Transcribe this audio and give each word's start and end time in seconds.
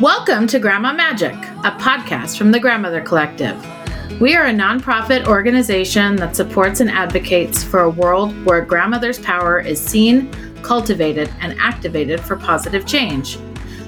Welcome 0.00 0.46
to 0.48 0.58
Grandma 0.58 0.92
Magic, 0.92 1.32
a 1.32 1.70
podcast 1.80 2.36
from 2.36 2.50
the 2.50 2.60
Grandmother 2.60 3.00
Collective. 3.00 3.56
We 4.20 4.36
are 4.36 4.46
a 4.46 4.52
nonprofit 4.52 5.26
organization 5.26 6.16
that 6.16 6.36
supports 6.36 6.80
and 6.80 6.90
advocates 6.90 7.64
for 7.64 7.80
a 7.80 7.90
world 7.90 8.44
where 8.44 8.60
grandmother's 8.60 9.18
power 9.18 9.60
is 9.60 9.80
seen, 9.80 10.30
cultivated, 10.62 11.32
and 11.40 11.58
activated 11.58 12.20
for 12.20 12.36
positive 12.36 12.86
change. 12.86 13.38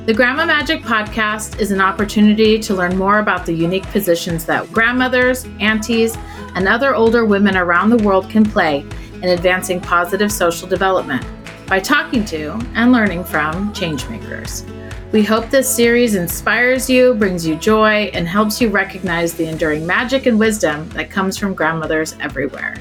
The 0.06 0.14
Grandma 0.14 0.46
Magic 0.46 0.80
podcast 0.82 1.60
is 1.60 1.70
an 1.70 1.82
opportunity 1.82 2.58
to 2.60 2.74
learn 2.74 2.96
more 2.96 3.18
about 3.18 3.44
the 3.44 3.52
unique 3.52 3.86
positions 3.88 4.46
that 4.46 4.72
grandmothers, 4.72 5.44
aunties, 5.60 6.16
and 6.54 6.66
other 6.66 6.94
older 6.94 7.26
women 7.26 7.56
around 7.56 7.90
the 7.90 8.02
world 8.02 8.30
can 8.30 8.44
play 8.44 8.86
in 9.14 9.24
advancing 9.24 9.80
positive 9.80 10.32
social 10.32 10.66
development 10.66 11.26
by 11.66 11.80
talking 11.80 12.24
to 12.26 12.52
and 12.74 12.92
learning 12.92 13.24
from 13.24 13.72
changemakers. 13.72 14.64
We 15.12 15.24
hope 15.24 15.50
this 15.50 15.68
series 15.68 16.14
inspires 16.14 16.88
you, 16.88 17.14
brings 17.14 17.46
you 17.46 17.56
joy, 17.56 18.10
and 18.12 18.28
helps 18.28 18.60
you 18.60 18.68
recognize 18.68 19.34
the 19.34 19.46
enduring 19.46 19.86
magic 19.86 20.26
and 20.26 20.38
wisdom 20.38 20.88
that 20.90 21.10
comes 21.10 21.36
from 21.36 21.54
grandmothers 21.54 22.14
everywhere. 22.20 22.76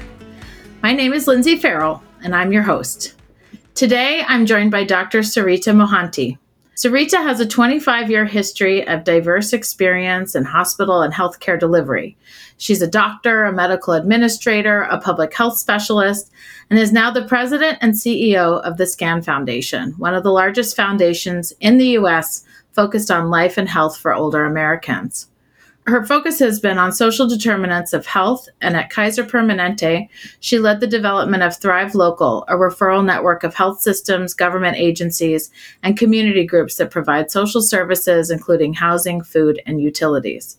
My 0.82 0.92
name 0.92 1.12
is 1.12 1.26
Lindsay 1.26 1.56
Farrell, 1.56 2.02
and 2.22 2.34
I'm 2.34 2.52
your 2.52 2.62
host. 2.62 3.14
Today, 3.74 4.22
I'm 4.26 4.46
joined 4.46 4.70
by 4.70 4.84
Dr. 4.84 5.20
Sarita 5.20 5.74
Mohanty. 5.74 6.38
Sarita 6.76 7.22
has 7.22 7.40
a 7.40 7.46
25 7.46 8.10
year 8.10 8.26
history 8.26 8.86
of 8.86 9.04
diverse 9.04 9.54
experience 9.54 10.34
in 10.34 10.44
hospital 10.44 11.00
and 11.00 11.12
healthcare 11.12 11.58
delivery. 11.58 12.16
She's 12.58 12.82
a 12.82 12.86
doctor, 12.86 13.44
a 13.44 13.52
medical 13.52 13.94
administrator, 13.94 14.82
a 14.82 15.00
public 15.00 15.32
health 15.32 15.56
specialist, 15.56 16.30
and 16.70 16.78
is 16.78 16.92
now 16.92 17.10
the 17.10 17.26
president 17.26 17.78
and 17.80 17.94
CEO 17.94 18.60
of 18.62 18.76
the 18.76 18.86
SCAN 18.86 19.22
Foundation, 19.22 19.92
one 19.98 20.14
of 20.14 20.22
the 20.22 20.32
largest 20.32 20.76
foundations 20.76 21.52
in 21.60 21.78
the 21.78 21.88
U.S. 21.90 22.44
focused 22.72 23.10
on 23.10 23.30
life 23.30 23.56
and 23.56 23.68
health 23.68 23.96
for 23.96 24.12
older 24.12 24.44
Americans. 24.44 25.28
Her 25.86 26.04
focus 26.04 26.40
has 26.40 26.58
been 26.58 26.78
on 26.78 26.90
social 26.90 27.28
determinants 27.28 27.92
of 27.92 28.06
health, 28.06 28.48
and 28.60 28.76
at 28.76 28.90
Kaiser 28.90 29.22
Permanente, 29.22 30.08
she 30.40 30.58
led 30.58 30.80
the 30.80 30.86
development 30.88 31.44
of 31.44 31.56
Thrive 31.56 31.94
Local, 31.94 32.44
a 32.48 32.54
referral 32.54 33.04
network 33.04 33.44
of 33.44 33.54
health 33.54 33.80
systems, 33.80 34.34
government 34.34 34.76
agencies, 34.78 35.48
and 35.84 35.96
community 35.96 36.44
groups 36.44 36.74
that 36.76 36.90
provide 36.90 37.30
social 37.30 37.62
services, 37.62 38.32
including 38.32 38.74
housing, 38.74 39.22
food, 39.22 39.62
and 39.64 39.80
utilities. 39.80 40.58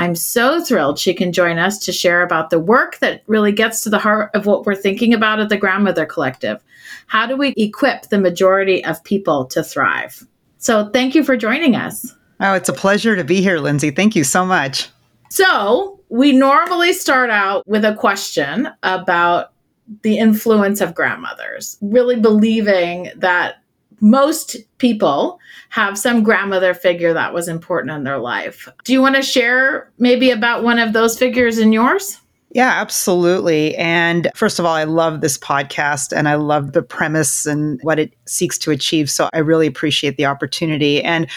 I'm 0.00 0.14
so 0.14 0.64
thrilled 0.64 0.98
she 0.98 1.12
can 1.12 1.30
join 1.30 1.58
us 1.58 1.78
to 1.80 1.92
share 1.92 2.22
about 2.22 2.48
the 2.48 2.58
work 2.58 2.98
that 3.00 3.22
really 3.26 3.52
gets 3.52 3.82
to 3.82 3.90
the 3.90 3.98
heart 3.98 4.30
of 4.32 4.46
what 4.46 4.64
we're 4.64 4.74
thinking 4.74 5.12
about 5.12 5.40
at 5.40 5.50
the 5.50 5.58
Grandmother 5.58 6.06
Collective. 6.06 6.64
How 7.06 7.26
do 7.26 7.36
we 7.36 7.48
equip 7.58 8.04
the 8.04 8.18
majority 8.18 8.82
of 8.82 9.04
people 9.04 9.44
to 9.48 9.62
thrive? 9.62 10.26
So, 10.56 10.88
thank 10.88 11.14
you 11.14 11.22
for 11.22 11.36
joining 11.36 11.76
us. 11.76 12.16
Oh, 12.40 12.54
it's 12.54 12.70
a 12.70 12.72
pleasure 12.72 13.14
to 13.14 13.24
be 13.24 13.42
here, 13.42 13.58
Lindsay. 13.58 13.90
Thank 13.90 14.16
you 14.16 14.24
so 14.24 14.46
much. 14.46 14.88
So, 15.28 16.00
we 16.08 16.32
normally 16.32 16.94
start 16.94 17.28
out 17.28 17.68
with 17.68 17.84
a 17.84 17.94
question 17.94 18.70
about 18.82 19.52
the 20.00 20.16
influence 20.16 20.80
of 20.80 20.94
grandmothers, 20.94 21.76
really 21.82 22.18
believing 22.18 23.10
that 23.16 23.59
most 24.00 24.56
people 24.78 25.38
have 25.68 25.96
some 25.96 26.22
grandmother 26.22 26.74
figure 26.74 27.12
that 27.12 27.32
was 27.34 27.48
important 27.48 27.92
in 27.92 28.04
their 28.04 28.18
life. 28.18 28.68
Do 28.84 28.92
you 28.92 29.00
want 29.00 29.16
to 29.16 29.22
share 29.22 29.90
maybe 29.98 30.30
about 30.30 30.62
one 30.64 30.78
of 30.78 30.92
those 30.92 31.18
figures 31.18 31.58
in 31.58 31.72
yours? 31.72 32.18
Yeah, 32.52 32.80
absolutely. 32.80 33.76
And 33.76 34.28
first 34.34 34.58
of 34.58 34.64
all, 34.64 34.74
I 34.74 34.82
love 34.82 35.20
this 35.20 35.38
podcast 35.38 36.12
and 36.12 36.28
I 36.28 36.34
love 36.34 36.72
the 36.72 36.82
premise 36.82 37.46
and 37.46 37.78
what 37.82 38.00
it 38.00 38.12
seeks 38.26 38.58
to 38.58 38.72
achieve. 38.72 39.08
So 39.08 39.30
I 39.32 39.38
really 39.38 39.68
appreciate 39.68 40.16
the 40.16 40.26
opportunity. 40.26 41.00
And 41.00 41.28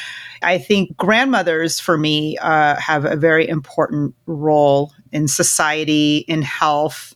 I 0.42 0.58
think 0.58 0.98
grandmothers, 0.98 1.80
for 1.80 2.00
me, 2.00 2.38
uh, 2.40 2.78
have 2.78 3.06
a 3.06 3.16
very 3.16 3.48
important 3.48 4.16
role 4.26 4.92
in 5.12 5.28
society, 5.28 6.26
in 6.28 6.42
health, 6.42 7.14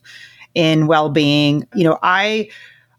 in 0.54 0.86
well 0.86 1.10
being. 1.10 1.66
You 1.74 1.82
know, 1.82 1.98
I 2.00 2.50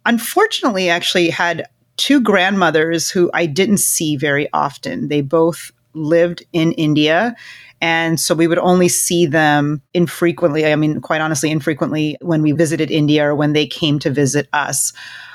unfortunately 0.06 0.90
actually 0.90 1.30
had 1.30 1.66
two 2.00 2.22
grandmothers 2.22 3.12
who 3.12 3.30
I 3.34 3.46
didn't 3.46 3.80
see 3.80 4.16
very 4.16 4.48
often. 4.54 5.10
They 5.10 5.20
both 5.20 5.72
lived 5.94 6.44
in 6.54 6.72
India. 6.74 7.36
And 7.82 8.20
so 8.20 8.34
we 8.34 8.48
would 8.48 8.58
only 8.58 8.88
see 8.88 9.26
them 9.26 9.82
infrequently. 9.94 10.66
I 10.66 10.76
mean, 10.78 11.02
quite 11.02 11.20
honestly, 11.20 11.52
infrequently 11.52 12.18
when 12.22 12.42
we 12.42 12.54
visited 12.54 12.90
India 12.90 13.26
or 13.26 13.36
when 13.36 13.52
they 13.52 13.68
came 13.68 14.00
to 14.00 14.10
visit 14.10 14.48
us. 14.54 14.94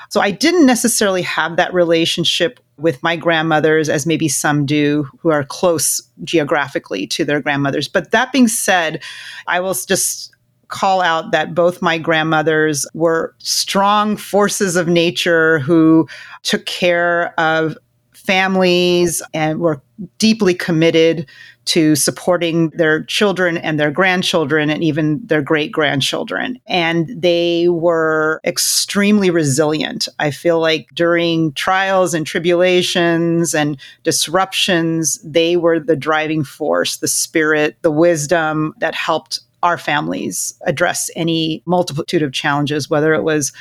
So 0.09 0.21
I 0.21 0.31
didn't 0.31 0.65
necessarily 0.65 1.21
have 1.21 1.55
that 1.57 1.73
relationship 1.73 2.59
with 2.77 3.01
my 3.03 3.15
grandmothers 3.15 3.87
as 3.87 4.07
maybe 4.07 4.27
some 4.27 4.65
do 4.65 5.07
who 5.19 5.29
are 5.29 5.43
close 5.43 6.01
geographically 6.23 7.05
to 7.07 7.25
their 7.25 7.41
grandmothers. 7.41 7.87
But 7.87 8.11
that 8.11 8.31
being 8.31 8.47
said, 8.47 9.03
I 9.47 9.59
will 9.59 9.73
just 9.73 10.34
call 10.67 11.01
out 11.01 11.31
that 11.31 11.55
both 11.55 11.81
my 11.81 11.97
grandmothers 11.97 12.85
were 12.93 13.35
strong 13.39 14.17
forces 14.17 14.75
of 14.75 14.87
nature 14.87 15.59
who 15.59 16.07
took 16.43 16.65
care 16.65 17.39
of 17.39 17.77
families 18.13 19.21
and 19.33 19.59
were 19.59 19.81
deeply 20.17 20.53
committed 20.53 21.27
to 21.65 21.95
supporting 21.95 22.69
their 22.71 23.03
children 23.05 23.57
and 23.57 23.79
their 23.79 23.89
grandchildren 23.89 24.69
and 24.69 24.83
even 24.83 25.19
their 25.25 25.41
great 25.41 25.71
grandchildren. 25.71 26.59
And 26.67 27.09
they 27.09 27.67
were 27.69 28.39
extremely 28.45 29.31
resilient. 29.31 30.07
I 30.19 30.31
feel 30.31 30.59
like 30.59 30.87
during 30.93 31.53
trials 31.53 32.13
and 32.13 32.25
tribulations 32.25 33.55
and 33.55 33.79
disruptions, 34.03 35.19
they 35.23 35.57
were 35.57 35.79
the 35.79 35.95
driving 35.95 36.43
force, 36.43 36.97
the 36.97 37.07
spirit, 37.07 37.77
the 37.81 37.91
wisdom 37.91 38.73
that 38.79 38.93
helped 38.93 39.39
our 39.65 39.79
families 39.79 40.53
address 40.67 41.09
any 41.15 41.63
multitude 41.65 42.21
of 42.21 42.31
challenges, 42.31 42.87
whether 42.87 43.15
it 43.15 43.23
was 43.23 43.51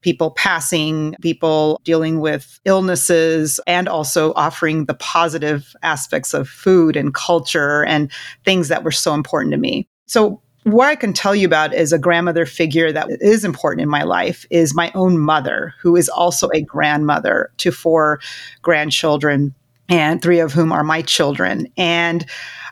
people 0.00 0.32
passing, 0.32 1.14
people 1.22 1.80
dealing 1.84 2.18
with 2.18 2.58
illnesses, 2.64 3.60
and 3.68 3.88
also 3.88 4.32
offering 4.34 4.86
the 4.86 4.94
positive 4.94 5.72
aspects 5.82 6.34
of 6.34 6.48
food 6.48 6.96
and 6.96 7.14
culture 7.14 7.84
and 7.84 8.10
things 8.44 8.66
that 8.66 8.82
were 8.82 8.90
so 8.90 9.14
important 9.14 9.52
to 9.52 9.58
me. 9.58 9.88
So, 10.06 10.42
what 10.64 10.88
I 10.88 10.96
can 10.96 11.12
tell 11.12 11.36
you 11.36 11.46
about 11.46 11.72
as 11.72 11.92
a 11.92 11.98
grandmother 11.98 12.46
figure 12.46 12.90
that 12.90 13.08
is 13.20 13.44
important 13.44 13.82
in 13.82 13.88
my 13.88 14.02
life 14.02 14.46
is 14.50 14.74
my 14.74 14.90
own 14.94 15.18
mother, 15.18 15.74
who 15.80 15.94
is 15.94 16.08
also 16.08 16.48
a 16.52 16.62
grandmother 16.62 17.52
to 17.58 17.70
four 17.70 18.18
grandchildren, 18.62 19.54
and 19.88 20.20
three 20.20 20.40
of 20.40 20.52
whom 20.52 20.72
are 20.72 20.82
my 20.82 21.02
children. 21.02 21.68
And 21.76 22.26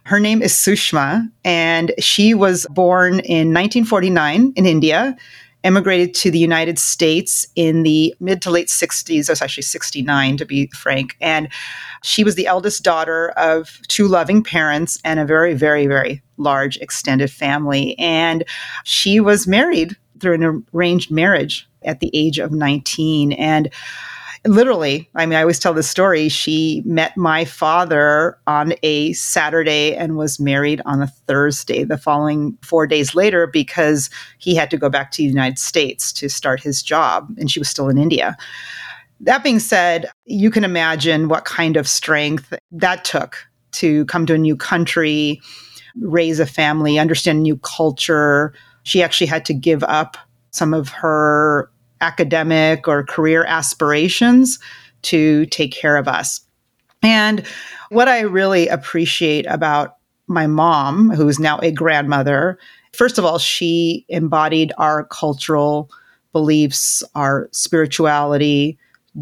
her 0.05 0.19
name 0.19 0.43
is 0.43 0.53
Sushma, 0.53 1.31
and 1.45 1.93
she 1.99 2.35
was 2.35 2.67
born 2.71 3.21
in 3.21 3.53
1949 3.53 4.53
in 4.57 4.67
India, 4.67 5.17
emigrated 5.65 6.13
to 6.15 6.31
the 6.31 6.39
United 6.39 6.79
States 6.79 7.47
in 7.55 7.85
the 7.85 8.15
mid 8.19 8.43
to 8.43 8.51
late 8.51 8.67
60s. 8.67 9.29
I 9.29 9.33
was 9.33 9.43
actually 9.43 9.63
69, 9.63 10.37
to 10.39 10.45
be 10.45 10.67
frank. 10.69 11.17
And 11.21 11.49
she 12.03 12.25
was 12.25 12.35
the 12.35 12.47
eldest 12.47 12.83
daughter 12.83 13.31
of 13.31 13.81
two 13.87 14.09
loving 14.09 14.43
parents 14.43 14.99
and 15.05 15.21
a 15.21 15.25
very, 15.25 15.55
very, 15.55 15.87
very 15.87 16.21
large 16.37 16.77
extended 16.79 17.31
family. 17.31 17.97
And 17.99 18.45
she 18.85 19.21
was 19.21 19.47
married 19.47 19.97
through 20.19 20.35
an 20.35 20.65
arranged 20.75 21.11
marriage 21.11 21.69
at 21.85 22.01
the 22.01 22.11
age 22.13 22.39
of 22.39 22.51
19. 22.51 23.33
And 23.33 23.71
literally, 24.45 25.09
I 25.15 25.27
mean, 25.27 25.39
I 25.39 25.43
always 25.43 25.59
tell 25.59 25.75
this 25.75 25.89
story. 25.89 26.29
She 26.29 26.83
met 26.85 27.17
my 27.17 27.45
father 27.45 28.39
on 28.47 28.75
a 28.83 29.13
Saturday 29.13 29.95
and 29.95 30.17
was 30.17 30.41
married 30.41 30.81
on 30.85 31.03
a 31.03 31.07
Thursday 31.07 31.85
the 31.85 31.99
following 31.99 32.59
four 32.63 32.87
days 32.87 33.15
later 33.15 33.47
because 33.47 34.11
he 34.39 34.55
had 34.55 34.71
to 34.71 34.77
go 34.77 34.89
back 34.89 35.11
to 35.13 35.23
the 35.23 35.29
United 35.29 35.59
States 35.59 36.13
to 36.15 36.29
start 36.29 36.61
his 36.61 36.83
job, 36.83 37.29
and 37.39 37.51
she 37.51 37.59
was 37.59 37.69
still 37.69 37.89
in 37.89 37.99
India. 37.99 38.37
That 39.21 39.45
being 39.45 39.61
said, 39.61 40.11
you 40.25 40.51
can 40.51 40.65
imagine 40.65 41.29
what 41.29 41.45
kind 41.45 41.77
of 41.77 41.87
strength 41.87 42.53
that 42.73 43.05
took 43.05 43.47
to 43.73 44.05
come 44.07 44.27
to 44.27 44.35
a 44.35 44.39
new 44.39 44.57
country, 44.57 45.41
raise 46.01 46.41
a 46.41 46.47
family, 46.47 46.99
understand 46.99 47.39
a 47.39 47.43
new 47.43 47.57
culture. 47.59 48.53
She 48.83 49.03
actually 49.03 49.29
had 49.29 49.45
to 49.47 49.55
give 49.55 49.85
up 49.85 50.17
some 50.51 50.75
of 50.75 50.89
her 50.89 51.71
academic 52.03 52.87
or 52.87 53.05
career 53.05 53.45
aspirations 53.45 54.59
to 55.03 55.47
take 55.47 55.73
care 55.73 55.97
of 55.97 56.09
us. 56.09 56.41
And 57.03 57.45
what 57.89 58.09
I 58.09 58.21
really 58.21 58.69
appreciate 58.69 59.47
about 59.47 59.97
my 60.27 60.47
mom, 60.47 61.11
who 61.11 61.29
is 61.29 61.39
now 61.39 61.59
a 61.61 61.73
grandmother, 61.73 62.59
first 62.93 63.19
of 63.19 63.25
all, 63.25 63.39
she 63.39 64.05
embodied 64.09 64.73
our 64.79 65.05
cultural 65.05 65.91
beliefs, 66.33 67.03
our 67.15 67.49
spirituality, 67.53 68.79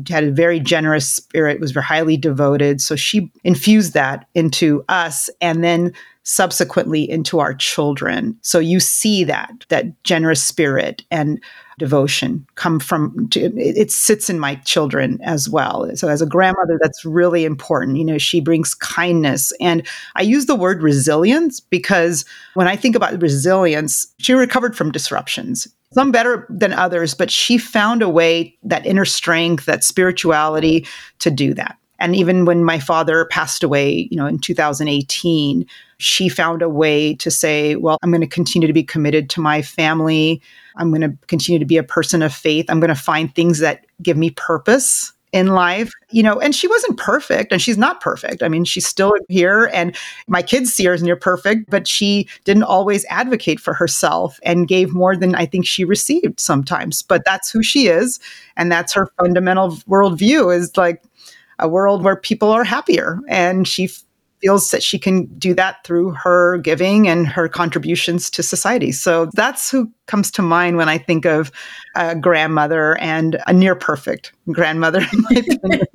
had 0.08 0.22
a 0.22 0.30
very 0.30 0.60
generous 0.60 1.08
spirit, 1.08 1.58
was 1.58 1.72
very 1.72 1.84
highly 1.84 2.16
devoted. 2.16 2.80
So 2.80 2.94
she 2.94 3.30
infused 3.42 3.94
that 3.94 4.26
into 4.34 4.84
us. 4.88 5.28
And 5.40 5.64
then 5.64 5.92
subsequently 6.22 7.08
into 7.08 7.38
our 7.38 7.54
children. 7.54 8.38
So 8.42 8.58
you 8.58 8.78
see 8.78 9.24
that, 9.24 9.50
that 9.68 10.02
generous 10.04 10.42
spirit 10.42 11.02
and 11.10 11.42
devotion 11.80 12.46
come 12.54 12.78
from 12.78 13.28
it 13.34 13.90
sits 13.90 14.30
in 14.30 14.38
my 14.38 14.54
children 14.66 15.18
as 15.22 15.48
well. 15.48 15.90
So 15.96 16.08
as 16.08 16.22
a 16.22 16.26
grandmother 16.26 16.78
that's 16.80 17.04
really 17.04 17.44
important. 17.44 17.96
You 17.96 18.04
know 18.04 18.18
she 18.18 18.40
brings 18.40 18.74
kindness. 18.74 19.52
And 19.60 19.86
i 20.14 20.22
use 20.22 20.46
the 20.46 20.54
word 20.54 20.82
resilience 20.82 21.58
because 21.58 22.24
when 22.54 22.68
i 22.68 22.76
think 22.76 22.94
about 22.94 23.20
resilience 23.20 24.06
she 24.18 24.32
recovered 24.34 24.76
from 24.76 24.92
disruptions 24.92 25.66
some 25.92 26.12
better 26.12 26.46
than 26.50 26.72
others 26.72 27.14
but 27.14 27.30
she 27.30 27.58
found 27.58 28.02
a 28.02 28.08
way 28.08 28.56
that 28.62 28.86
inner 28.86 29.04
strength 29.04 29.64
that 29.64 29.82
spirituality 29.82 30.86
to 31.18 31.30
do 31.30 31.54
that 31.54 31.79
and 32.00 32.17
even 32.17 32.44
when 32.44 32.64
my 32.64 32.79
father 32.79 33.26
passed 33.26 33.62
away 33.62 34.08
you 34.11 34.17
know 34.17 34.26
in 34.26 34.38
2018 34.38 35.67
she 35.99 36.29
found 36.29 36.62
a 36.62 36.69
way 36.69 37.14
to 37.14 37.31
say 37.31 37.76
well 37.76 37.99
i'm 38.02 38.11
going 38.11 38.20
to 38.20 38.26
continue 38.26 38.67
to 38.67 38.75
be 38.75 38.82
committed 38.82 39.31
to 39.31 39.41
my 39.41 39.62
family 39.62 40.43
I'm 40.76 40.91
going 40.91 41.02
to 41.02 41.17
continue 41.26 41.58
to 41.58 41.64
be 41.64 41.76
a 41.76 41.82
person 41.82 42.23
of 42.23 42.35
faith. 42.35 42.67
I'm 42.69 42.81
going 42.81 42.88
to 42.88 42.94
find 42.94 43.35
things 43.35 43.58
that 43.58 43.85
give 44.02 44.17
me 44.17 44.31
purpose 44.31 45.12
in 45.32 45.49
life, 45.49 45.93
you 46.11 46.25
know, 46.25 46.41
and 46.41 46.56
she 46.56 46.67
wasn't 46.67 46.99
perfect 46.99 47.52
and 47.52 47.62
she's 47.62 47.79
not 47.79 48.00
perfect. 48.00 48.43
I 48.43 48.49
mean, 48.49 48.64
she's 48.64 48.87
still 48.87 49.12
here 49.29 49.70
and 49.73 49.97
my 50.26 50.43
kids 50.43 50.75
see 50.75 50.85
her 50.87 50.93
as 50.93 51.05
near 51.05 51.14
perfect, 51.14 51.70
but 51.70 51.87
she 51.87 52.29
didn't 52.44 52.64
always 52.64 53.05
advocate 53.05 53.61
for 53.61 53.73
herself 53.73 54.41
and 54.43 54.67
gave 54.67 54.93
more 54.93 55.17
than 55.17 55.37
I 55.37 55.47
think 55.47 55.67
she 55.67 55.85
received 55.85 56.41
sometimes. 56.41 57.02
But 57.02 57.25
that's 57.25 57.49
who 57.49 57.62
she 57.62 57.87
is. 57.87 58.19
And 58.56 58.73
that's 58.73 58.93
her 58.93 59.06
fundamental 59.20 59.70
worldview 59.88 60.56
is 60.56 60.76
like 60.76 61.00
a 61.60 61.68
world 61.68 62.02
where 62.02 62.16
people 62.16 62.50
are 62.50 62.64
happier. 62.64 63.20
And 63.28 63.68
she 63.68 63.88
feels 64.40 64.70
that 64.70 64.82
she 64.82 64.98
can 64.98 65.26
do 65.38 65.54
that 65.54 65.84
through 65.84 66.12
her 66.12 66.58
giving 66.58 67.08
and 67.08 67.26
her 67.26 67.48
contributions 67.48 68.30
to 68.30 68.42
society. 68.42 68.90
So 68.90 69.28
that's 69.34 69.70
who 69.70 69.92
comes 70.06 70.30
to 70.32 70.42
mind 70.42 70.76
when 70.76 70.88
I 70.88 70.98
think 70.98 71.26
of 71.26 71.52
a 71.94 72.16
grandmother 72.16 72.96
and 72.98 73.40
a 73.46 73.52
near 73.52 73.74
perfect 73.74 74.32
grandmother. 74.50 75.06
and 75.30 75.48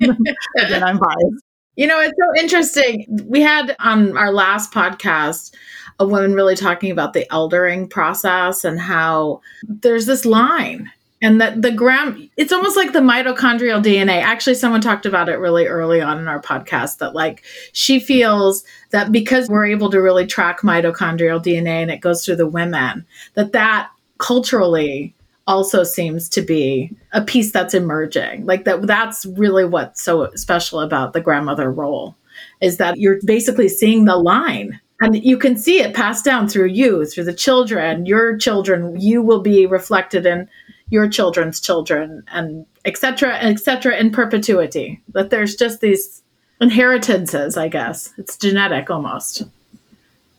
I'm 0.60 0.98
biased. 0.98 1.44
You 1.76 1.86
know, 1.86 2.00
it's 2.00 2.14
so 2.18 2.40
interesting. 2.40 3.04
We 3.24 3.42
had 3.42 3.76
on 3.80 4.16
our 4.16 4.32
last 4.32 4.72
podcast 4.72 5.54
a 5.98 6.06
woman 6.06 6.34
really 6.34 6.56
talking 6.56 6.90
about 6.90 7.12
the 7.12 7.26
eldering 7.30 7.88
process 7.90 8.64
and 8.64 8.78
how 8.80 9.40
there's 9.62 10.06
this 10.06 10.24
line 10.24 10.90
and 11.22 11.40
that 11.40 11.62
the 11.62 11.70
gram 11.70 12.28
it's 12.36 12.52
almost 12.52 12.76
like 12.76 12.92
the 12.92 12.98
mitochondrial 12.98 13.82
dna 13.82 14.20
actually 14.22 14.54
someone 14.54 14.80
talked 14.80 15.06
about 15.06 15.28
it 15.28 15.36
really 15.36 15.66
early 15.66 16.00
on 16.00 16.18
in 16.18 16.28
our 16.28 16.40
podcast 16.40 16.98
that 16.98 17.14
like 17.14 17.42
she 17.72 17.98
feels 17.98 18.64
that 18.90 19.10
because 19.12 19.48
we're 19.48 19.66
able 19.66 19.90
to 19.90 20.00
really 20.00 20.26
track 20.26 20.60
mitochondrial 20.60 21.42
dna 21.42 21.82
and 21.82 21.90
it 21.90 22.00
goes 22.00 22.24
through 22.24 22.36
the 22.36 22.46
women 22.46 23.04
that 23.34 23.52
that 23.52 23.90
culturally 24.18 25.14
also 25.46 25.84
seems 25.84 26.28
to 26.28 26.42
be 26.42 26.90
a 27.12 27.22
piece 27.22 27.52
that's 27.52 27.74
emerging. 27.74 28.44
Like 28.46 28.64
that 28.64 28.86
that's 28.86 29.26
really 29.26 29.64
what's 29.64 30.02
so 30.02 30.30
special 30.34 30.80
about 30.80 31.12
the 31.12 31.20
grandmother 31.20 31.70
role 31.70 32.16
is 32.60 32.76
that 32.78 32.98
you're 32.98 33.18
basically 33.24 33.68
seeing 33.68 34.04
the 34.04 34.16
line. 34.16 34.80
And 35.00 35.22
you 35.22 35.36
can 35.36 35.56
see 35.56 35.80
it 35.80 35.94
passed 35.94 36.24
down 36.24 36.48
through 36.48 36.68
you 36.68 37.04
through 37.04 37.24
the 37.24 37.34
children 37.34 38.06
your 38.06 38.36
children. 38.36 38.98
You 38.98 39.22
will 39.22 39.40
be 39.40 39.66
reflected 39.66 40.26
in 40.26 40.48
your 40.88 41.08
children's 41.08 41.60
children 41.60 42.22
and 42.32 42.66
etc 42.84 43.34
etc 43.36 43.96
in 43.96 44.10
perpetuity. 44.10 45.02
That 45.12 45.30
there's 45.30 45.56
just 45.56 45.80
these 45.80 46.22
inheritances 46.60 47.56
i 47.56 47.68
guess. 47.68 48.12
It's 48.18 48.36
genetic 48.36 48.90
almost 48.90 49.44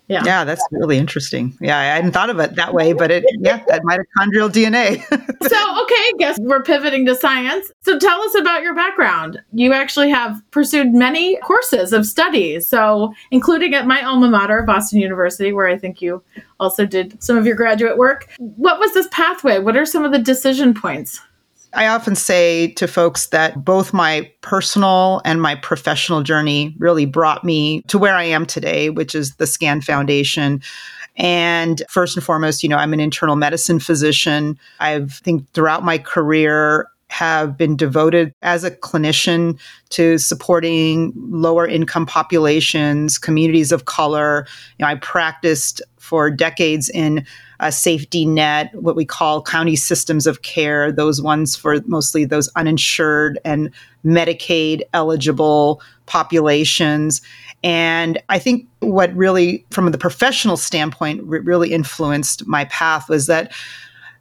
yeah. 0.07 0.23
Yeah, 0.23 0.43
that's 0.45 0.65
really 0.71 0.97
interesting. 0.97 1.57
Yeah, 1.59 1.77
I 1.77 1.83
hadn't 1.83 2.13
thought 2.13 2.29
of 2.29 2.39
it 2.39 2.55
that 2.55 2.73
way, 2.73 2.93
but 2.93 3.11
it, 3.11 3.25
yeah, 3.39 3.61
that 3.67 3.83
mitochondrial 3.83 4.49
DNA. 4.49 5.01
so, 5.09 5.83
okay, 5.83 5.95
I 5.95 6.13
guess 6.17 6.39
we're 6.39 6.63
pivoting 6.63 7.05
to 7.07 7.15
science. 7.15 7.71
So, 7.81 7.99
tell 7.99 8.21
us 8.21 8.35
about 8.35 8.63
your 8.63 8.73
background. 8.73 9.41
You 9.51 9.73
actually 9.73 10.09
have 10.09 10.41
pursued 10.51 10.93
many 10.93 11.35
courses 11.37 11.91
of 11.91 12.05
studies, 12.05 12.67
so 12.67 13.13
including 13.31 13.73
at 13.73 13.85
my 13.85 14.01
alma 14.01 14.29
mater, 14.29 14.63
Boston 14.63 14.99
University, 14.99 15.51
where 15.51 15.67
I 15.67 15.77
think 15.77 16.01
you 16.01 16.23
also 16.59 16.85
did 16.85 17.21
some 17.21 17.37
of 17.37 17.45
your 17.45 17.55
graduate 17.55 17.97
work. 17.97 18.29
What 18.37 18.79
was 18.79 18.93
this 18.93 19.07
pathway? 19.11 19.59
What 19.59 19.75
are 19.75 19.85
some 19.85 20.05
of 20.05 20.13
the 20.13 20.19
decision 20.19 20.73
points? 20.73 21.19
I 21.73 21.87
often 21.87 22.15
say 22.15 22.71
to 22.73 22.87
folks 22.87 23.27
that 23.27 23.63
both 23.63 23.93
my 23.93 24.31
personal 24.41 25.21
and 25.25 25.41
my 25.41 25.55
professional 25.55 26.23
journey 26.23 26.75
really 26.79 27.05
brought 27.05 27.43
me 27.43 27.81
to 27.83 27.97
where 27.97 28.15
I 28.15 28.23
am 28.23 28.45
today, 28.45 28.89
which 28.89 29.13
is 29.13 29.35
the 29.35 29.47
SCAN 29.47 29.81
Foundation. 29.81 30.61
And 31.17 31.81
first 31.89 32.15
and 32.15 32.23
foremost, 32.23 32.63
you 32.63 32.69
know, 32.69 32.77
I'm 32.77 32.93
an 32.93 32.99
internal 32.99 33.35
medicine 33.35 33.79
physician. 33.79 34.57
I've 34.79 35.13
think 35.13 35.51
throughout 35.53 35.83
my 35.83 35.97
career 35.97 36.87
have 37.09 37.57
been 37.57 37.75
devoted 37.75 38.33
as 38.41 38.63
a 38.63 38.71
clinician 38.71 39.57
to 39.89 40.17
supporting 40.17 41.13
lower 41.15 41.65
income 41.67 42.05
populations, 42.05 43.17
communities 43.17 43.71
of 43.71 43.85
color. 43.85 44.45
You 44.77 44.83
know, 44.83 44.89
I 44.89 44.95
practiced 44.95 45.81
for 45.97 46.29
decades 46.29 46.89
in 46.89 47.25
a 47.59 47.71
safety 47.71 48.25
net, 48.25 48.73
what 48.75 48.95
we 48.95 49.05
call 49.05 49.41
county 49.41 49.75
systems 49.75 50.27
of 50.27 50.41
care, 50.41 50.91
those 50.91 51.21
ones 51.21 51.55
for 51.55 51.81
mostly 51.85 52.23
those 52.23 52.49
uninsured 52.55 53.39
and 53.43 53.71
Medicaid 54.05 54.81
eligible 54.93 55.81
populations. 56.05 57.21
And 57.63 58.21
I 58.29 58.39
think 58.39 58.67
what 58.79 59.13
really, 59.15 59.65
from 59.71 59.91
the 59.91 59.97
professional 59.97 60.55
standpoint, 60.55 61.23
really 61.23 61.73
influenced 61.73 62.45
my 62.47 62.65
path 62.65 63.09
was 63.09 63.25
that 63.25 63.51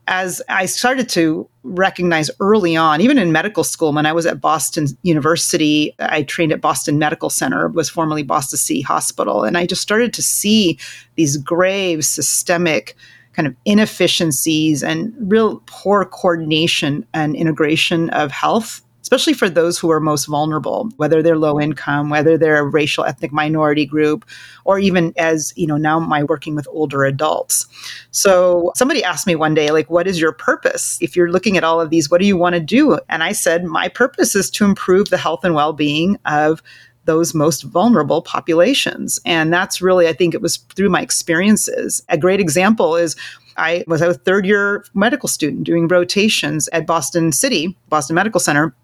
as 0.08 0.40
I 0.48 0.66
started 0.66 1.08
to 1.10 1.48
recognize 1.62 2.30
early 2.40 2.76
on, 2.76 3.00
even 3.00 3.18
in 3.18 3.32
medical 3.32 3.64
school, 3.64 3.92
when 3.92 4.06
I 4.06 4.12
was 4.12 4.26
at 4.26 4.40
Boston 4.40 4.86
University, 5.02 5.94
I 5.98 6.22
trained 6.22 6.52
at 6.52 6.60
Boston 6.60 6.98
Medical 6.98 7.30
Center, 7.30 7.68
was 7.68 7.90
formerly 7.90 8.22
Boston 8.22 8.58
City 8.58 8.82
Hospital, 8.82 9.42
and 9.42 9.58
I 9.58 9.66
just 9.66 9.82
started 9.82 10.12
to 10.14 10.22
see 10.22 10.78
these 11.16 11.36
grave 11.36 12.04
systemic 12.04 12.96
kind 13.32 13.48
of 13.48 13.54
inefficiencies 13.64 14.82
and 14.82 15.12
real 15.20 15.62
poor 15.66 16.04
coordination 16.04 17.06
and 17.12 17.36
integration 17.36 18.08
of 18.10 18.30
health 18.30 18.80
especially 19.06 19.34
for 19.34 19.48
those 19.48 19.78
who 19.78 19.88
are 19.88 20.00
most 20.00 20.24
vulnerable, 20.24 20.90
whether 20.96 21.22
they're 21.22 21.38
low 21.38 21.60
income, 21.60 22.10
whether 22.10 22.36
they're 22.36 22.58
a 22.58 22.64
racial 22.64 23.04
ethnic 23.04 23.32
minority 23.32 23.86
group, 23.86 24.24
or 24.64 24.80
even 24.80 25.12
as, 25.16 25.52
you 25.54 25.64
know, 25.64 25.76
now 25.76 26.00
my 26.00 26.24
working 26.24 26.56
with 26.56 26.66
older 26.72 27.04
adults. 27.04 27.66
So 28.10 28.72
somebody 28.74 29.04
asked 29.04 29.24
me 29.24 29.36
one 29.36 29.54
day, 29.54 29.70
like, 29.70 29.88
what 29.88 30.08
is 30.08 30.20
your 30.20 30.32
purpose? 30.32 30.98
If 31.00 31.14
you're 31.14 31.30
looking 31.30 31.56
at 31.56 31.62
all 31.62 31.80
of 31.80 31.90
these, 31.90 32.10
what 32.10 32.20
do 32.20 32.26
you 32.26 32.36
want 32.36 32.54
to 32.54 32.60
do? 32.60 32.98
And 33.08 33.22
I 33.22 33.30
said, 33.30 33.62
my 33.62 33.86
purpose 33.86 34.34
is 34.34 34.50
to 34.50 34.64
improve 34.64 35.10
the 35.10 35.18
health 35.18 35.44
and 35.44 35.54
well 35.54 35.72
being 35.72 36.18
of 36.24 36.60
those 37.04 37.32
most 37.32 37.62
vulnerable 37.62 38.22
populations. 38.22 39.20
And 39.24 39.52
that's 39.52 39.80
really, 39.80 40.08
I 40.08 40.14
think 40.14 40.34
it 40.34 40.42
was 40.42 40.56
through 40.74 40.90
my 40.90 41.00
experiences. 41.00 42.02
A 42.08 42.18
great 42.18 42.40
example 42.40 42.96
is 42.96 43.14
I 43.56 43.84
was 43.86 44.02
a 44.02 44.14
third 44.14 44.46
year 44.46 44.84
medical 44.94 45.28
student 45.28 45.62
doing 45.62 45.86
rotations 45.86 46.68
at 46.72 46.88
Boston 46.88 47.30
City, 47.30 47.76
Boston 47.88 48.16
Medical 48.16 48.40
Center. 48.40 48.74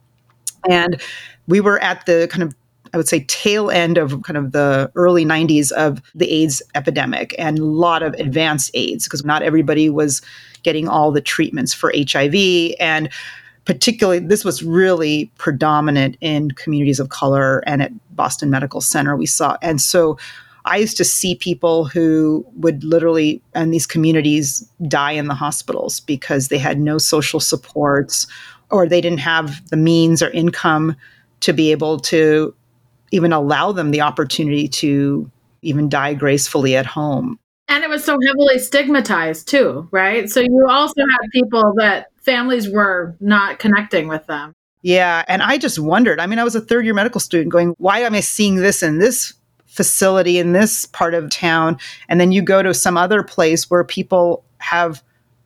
And 0.68 1.00
we 1.46 1.60
were 1.60 1.82
at 1.82 2.06
the 2.06 2.28
kind 2.30 2.42
of 2.42 2.54
I 2.94 2.98
would 2.98 3.08
say 3.08 3.20
tail 3.20 3.70
end 3.70 3.96
of 3.96 4.22
kind 4.22 4.36
of 4.36 4.52
the 4.52 4.92
early 4.96 5.24
90s 5.24 5.72
of 5.72 6.02
the 6.14 6.30
AIDS 6.30 6.62
epidemic 6.74 7.34
and 7.38 7.58
a 7.58 7.64
lot 7.64 8.02
of 8.02 8.12
advanced 8.14 8.70
AIDS 8.74 9.04
because 9.04 9.24
not 9.24 9.42
everybody 9.42 9.88
was 9.88 10.20
getting 10.62 10.88
all 10.88 11.10
the 11.10 11.22
treatments 11.22 11.72
for 11.72 11.92
HIV 11.96 12.74
and 12.78 13.08
particularly 13.64 14.18
this 14.18 14.44
was 14.44 14.62
really 14.62 15.30
predominant 15.38 16.16
in 16.20 16.50
communities 16.50 17.00
of 17.00 17.08
color 17.08 17.62
and 17.66 17.80
at 17.82 17.92
Boston 18.14 18.50
Medical 18.50 18.82
Center 18.82 19.16
we 19.16 19.26
saw. 19.26 19.56
And 19.62 19.80
so 19.80 20.18
I 20.64 20.76
used 20.76 20.96
to 20.98 21.04
see 21.04 21.34
people 21.34 21.86
who 21.86 22.46
would 22.56 22.84
literally 22.84 23.42
in 23.54 23.70
these 23.70 23.86
communities 23.86 24.68
die 24.86 25.12
in 25.12 25.28
the 25.28 25.34
hospitals 25.34 26.00
because 26.00 26.48
they 26.48 26.58
had 26.58 26.78
no 26.78 26.98
social 26.98 27.40
supports 27.40 28.26
or 28.72 28.88
they 28.88 29.00
didn't 29.00 29.20
have 29.20 29.68
the 29.68 29.76
means 29.76 30.22
or 30.22 30.30
income 30.30 30.96
to 31.40 31.52
be 31.52 31.70
able 31.70 32.00
to 32.00 32.54
even 33.12 33.32
allow 33.32 33.70
them 33.70 33.90
the 33.90 34.00
opportunity 34.00 34.66
to 34.66 35.30
even 35.60 35.88
die 35.88 36.14
gracefully 36.14 36.74
at 36.74 36.86
home. 36.86 37.38
And 37.68 37.84
it 37.84 37.90
was 37.90 38.04
so 38.04 38.18
heavily 38.26 38.58
stigmatized 38.58 39.48
too, 39.48 39.88
right? 39.92 40.28
So 40.28 40.40
you 40.40 40.66
also 40.68 41.00
had 41.00 41.30
people 41.32 41.74
that 41.76 42.06
families 42.16 42.68
were 42.68 43.16
not 43.20 43.58
connecting 43.58 44.08
with 44.08 44.26
them. 44.26 44.52
Yeah. 44.82 45.24
And 45.28 45.42
I 45.42 45.58
just 45.58 45.78
wondered. 45.78 46.18
I 46.18 46.26
mean, 46.26 46.38
I 46.38 46.44
was 46.44 46.56
a 46.56 46.60
third 46.60 46.84
year 46.84 46.94
medical 46.94 47.20
student 47.20 47.52
going, 47.52 47.74
why 47.78 48.00
am 48.00 48.14
I 48.14 48.20
seeing 48.20 48.56
this 48.56 48.82
in 48.82 48.98
this 48.98 49.32
facility 49.66 50.38
in 50.38 50.52
this 50.52 50.86
part 50.86 51.14
of 51.14 51.30
town? 51.30 51.78
And 52.08 52.20
then 52.20 52.32
you 52.32 52.42
go 52.42 52.62
to 52.62 52.74
some 52.74 52.96
other 52.96 53.22
place 53.22 53.70
where 53.70 53.84
people 53.84 54.44
have 54.58 55.02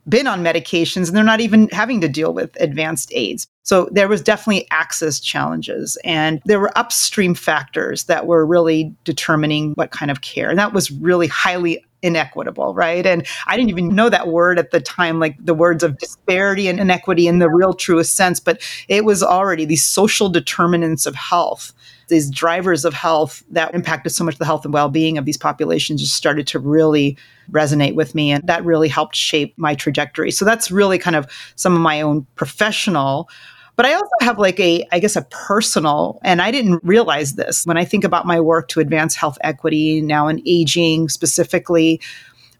been 0.07 0.27
on 0.27 0.43
medications 0.43 1.07
and 1.07 1.15
they're 1.15 1.23
not 1.23 1.41
even 1.41 1.67
having 1.69 2.01
to 2.01 2.07
deal 2.07 2.33
with 2.33 2.55
advanced 2.59 3.11
AIDS. 3.13 3.47
So 3.63 3.89
there 3.91 4.07
was 4.07 4.21
definitely 4.21 4.67
access 4.71 5.19
challenges 5.19 5.97
and 6.03 6.41
there 6.45 6.59
were 6.59 6.77
upstream 6.77 7.33
factors 7.33 8.05
that 8.05 8.25
were 8.25 8.45
really 8.45 8.95
determining 9.03 9.73
what 9.73 9.91
kind 9.91 10.09
of 10.09 10.21
care. 10.21 10.49
And 10.49 10.57
that 10.57 10.73
was 10.73 10.89
really 10.89 11.27
highly 11.27 11.83
inequitable, 12.01 12.73
right? 12.73 13.05
And 13.05 13.25
I 13.47 13.57
didn't 13.57 13.69
even 13.69 13.95
know 13.95 14.09
that 14.09 14.27
word 14.27 14.59
at 14.59 14.71
the 14.71 14.79
time, 14.79 15.19
like 15.19 15.35
the 15.43 15.53
words 15.53 15.83
of 15.83 15.97
disparity 15.97 16.67
and 16.67 16.79
inequity 16.79 17.27
in 17.27 17.39
the 17.39 17.49
real 17.49 17.73
truest 17.73 18.15
sense, 18.15 18.39
but 18.39 18.61
it 18.87 19.03
was 19.03 19.23
already 19.23 19.65
these 19.65 19.83
social 19.83 20.29
determinants 20.29 21.05
of 21.05 21.15
health 21.15 21.73
these 22.07 22.29
drivers 22.29 22.85
of 22.85 22.93
health 22.93 23.43
that 23.49 23.73
impacted 23.73 24.11
so 24.11 24.23
much 24.23 24.37
the 24.37 24.45
health 24.45 24.65
and 24.65 24.73
well-being 24.73 25.17
of 25.17 25.25
these 25.25 25.37
populations 25.37 26.01
just 26.01 26.15
started 26.15 26.47
to 26.47 26.59
really 26.59 27.17
resonate 27.51 27.95
with 27.95 28.15
me 28.15 28.31
and 28.31 28.45
that 28.47 28.63
really 28.63 28.87
helped 28.87 29.15
shape 29.15 29.53
my 29.57 29.75
trajectory 29.75 30.31
so 30.31 30.45
that's 30.45 30.71
really 30.71 30.97
kind 30.97 31.15
of 31.15 31.27
some 31.55 31.73
of 31.73 31.81
my 31.81 32.01
own 32.01 32.25
professional 32.35 33.29
but 33.77 33.85
I 33.85 33.93
also 33.93 34.09
have 34.21 34.39
like 34.39 34.59
a, 34.59 34.85
I 34.91 34.99
guess, 34.99 35.15
a 35.15 35.21
personal, 35.21 36.19
and 36.23 36.41
I 36.41 36.49
didn't 36.49 36.83
realize 36.83 37.35
this 37.35 37.63
when 37.63 37.77
I 37.77 37.85
think 37.85 38.03
about 38.03 38.25
my 38.25 38.41
work 38.41 38.69
to 38.69 38.79
advance 38.79 39.15
health 39.15 39.37
equity 39.41 40.01
now 40.01 40.27
in 40.27 40.41
aging 40.47 41.09
specifically. 41.09 42.01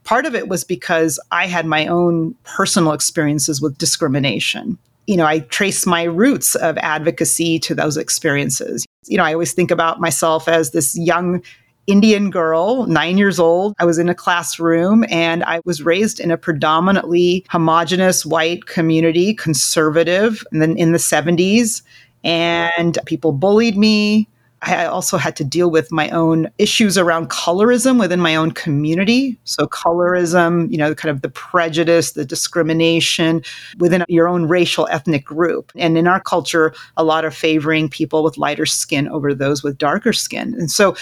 Part 0.03 0.27
of 0.27 0.35
it 0.35 0.47
was 0.47 0.63
because 0.63 1.19
I 1.31 1.47
had 1.47 1.65
my 1.65 1.87
own 1.87 2.35
personal 2.43 2.93
experiences 2.93 3.59
with 3.59 3.79
discrimination. 3.79 4.77
You 5.07 5.17
know, 5.17 5.25
I 5.25 5.39
trace 5.39 5.85
my 5.85 6.03
roots 6.03 6.55
of 6.55 6.77
advocacy 6.79 7.59
to 7.59 7.73
those 7.73 7.97
experiences. 7.97 8.85
You 9.05 9.17
know, 9.17 9.23
I 9.23 9.33
always 9.33 9.53
think 9.53 9.71
about 9.71 9.99
myself 9.99 10.47
as 10.47 10.71
this 10.71 10.97
young 10.97 11.41
Indian 11.87 12.29
girl, 12.29 12.85
nine 12.87 13.17
years 13.17 13.39
old. 13.39 13.73
I 13.79 13.85
was 13.85 13.97
in 13.97 14.09
a 14.09 14.13
classroom 14.13 15.05
and 15.09 15.43
I 15.45 15.61
was 15.63 15.81
raised 15.81 16.19
in 16.19 16.31
a 16.31 16.37
predominantly 16.37 17.45
homogenous 17.49 18.25
white 18.25 18.65
community, 18.65 19.33
conservative, 19.33 20.43
and 20.51 20.61
then 20.61 20.77
in 20.77 20.91
the 20.91 20.97
70s. 20.97 21.81
And 22.25 22.97
people 23.05 23.31
bullied 23.31 23.77
me. 23.77 24.27
I 24.63 24.85
also 24.85 25.17
had 25.17 25.35
to 25.37 25.43
deal 25.43 25.69
with 25.69 25.91
my 25.91 26.09
own 26.09 26.49
issues 26.57 26.97
around 26.97 27.29
colorism 27.29 27.99
within 27.99 28.19
my 28.19 28.35
own 28.35 28.51
community. 28.51 29.37
So, 29.43 29.67
colorism, 29.67 30.71
you 30.71 30.77
know, 30.77 30.95
kind 30.95 31.11
of 31.11 31.21
the 31.21 31.29
prejudice, 31.29 32.13
the 32.13 32.25
discrimination 32.25 33.43
within 33.77 34.03
your 34.07 34.27
own 34.27 34.45
racial 34.45 34.87
ethnic 34.89 35.23
group. 35.23 35.71
And 35.75 35.97
in 35.97 36.07
our 36.07 36.19
culture, 36.19 36.73
a 36.95 37.03
lot 37.03 37.23
of 37.23 37.35
favoring 37.35 37.87
people 37.87 38.23
with 38.23 38.37
lighter 38.37 38.65
skin 38.65 39.07
over 39.09 39.33
those 39.33 39.63
with 39.63 39.77
darker 39.77 40.13
skin. 40.13 40.55
And 40.55 40.71
so, 40.71 40.95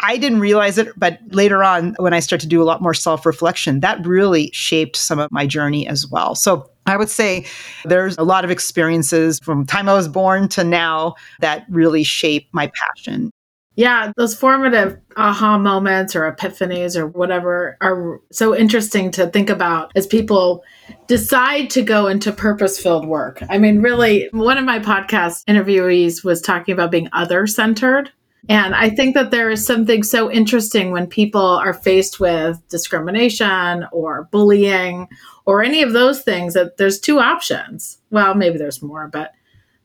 I 0.00 0.16
didn't 0.16 0.40
realize 0.40 0.78
it, 0.78 0.92
but 0.96 1.18
later 1.30 1.64
on, 1.64 1.96
when 1.98 2.14
I 2.14 2.20
started 2.20 2.44
to 2.44 2.48
do 2.48 2.62
a 2.62 2.64
lot 2.64 2.80
more 2.80 2.94
self 2.94 3.26
reflection, 3.26 3.80
that 3.80 4.06
really 4.06 4.50
shaped 4.52 4.96
some 4.96 5.18
of 5.18 5.30
my 5.32 5.46
journey 5.46 5.88
as 5.88 6.06
well. 6.06 6.34
So 6.34 6.70
I 6.88 6.96
would 6.96 7.10
say 7.10 7.44
there's 7.84 8.16
a 8.18 8.24
lot 8.24 8.44
of 8.44 8.50
experiences 8.50 9.38
from 9.40 9.66
time 9.66 9.88
I 9.88 9.94
was 9.94 10.08
born 10.08 10.48
to 10.50 10.64
now 10.64 11.14
that 11.40 11.66
really 11.68 12.02
shape 12.02 12.48
my 12.52 12.70
passion. 12.74 13.30
Yeah, 13.76 14.10
those 14.16 14.34
formative 14.34 14.98
aha 15.16 15.56
moments 15.56 16.16
or 16.16 16.28
epiphanies 16.32 16.96
or 16.96 17.06
whatever 17.06 17.76
are 17.80 18.20
so 18.32 18.56
interesting 18.56 19.12
to 19.12 19.28
think 19.28 19.50
about 19.50 19.92
as 19.94 20.04
people 20.04 20.64
decide 21.06 21.70
to 21.70 21.82
go 21.82 22.08
into 22.08 22.32
purpose 22.32 22.80
filled 22.80 23.06
work. 23.06 23.40
I 23.48 23.58
mean, 23.58 23.80
really, 23.80 24.28
one 24.32 24.58
of 24.58 24.64
my 24.64 24.80
podcast 24.80 25.44
interviewees 25.44 26.24
was 26.24 26.42
talking 26.42 26.72
about 26.72 26.90
being 26.90 27.08
other 27.12 27.46
centered 27.46 28.10
and 28.48 28.74
I 28.74 28.90
think 28.90 29.14
that 29.14 29.30
there 29.30 29.50
is 29.50 29.66
something 29.66 30.02
so 30.02 30.30
interesting 30.30 30.90
when 30.90 31.06
people 31.06 31.40
are 31.40 31.74
faced 31.74 32.20
with 32.20 32.66
discrimination 32.68 33.86
or 33.92 34.28
bullying 34.30 35.08
or 35.44 35.62
any 35.62 35.82
of 35.82 35.92
those 35.92 36.22
things 36.22 36.54
that 36.54 36.76
there's 36.76 37.00
two 37.00 37.18
options. 37.18 37.98
Well, 38.10 38.34
maybe 38.34 38.58
there's 38.58 38.82
more, 38.82 39.08
but 39.08 39.32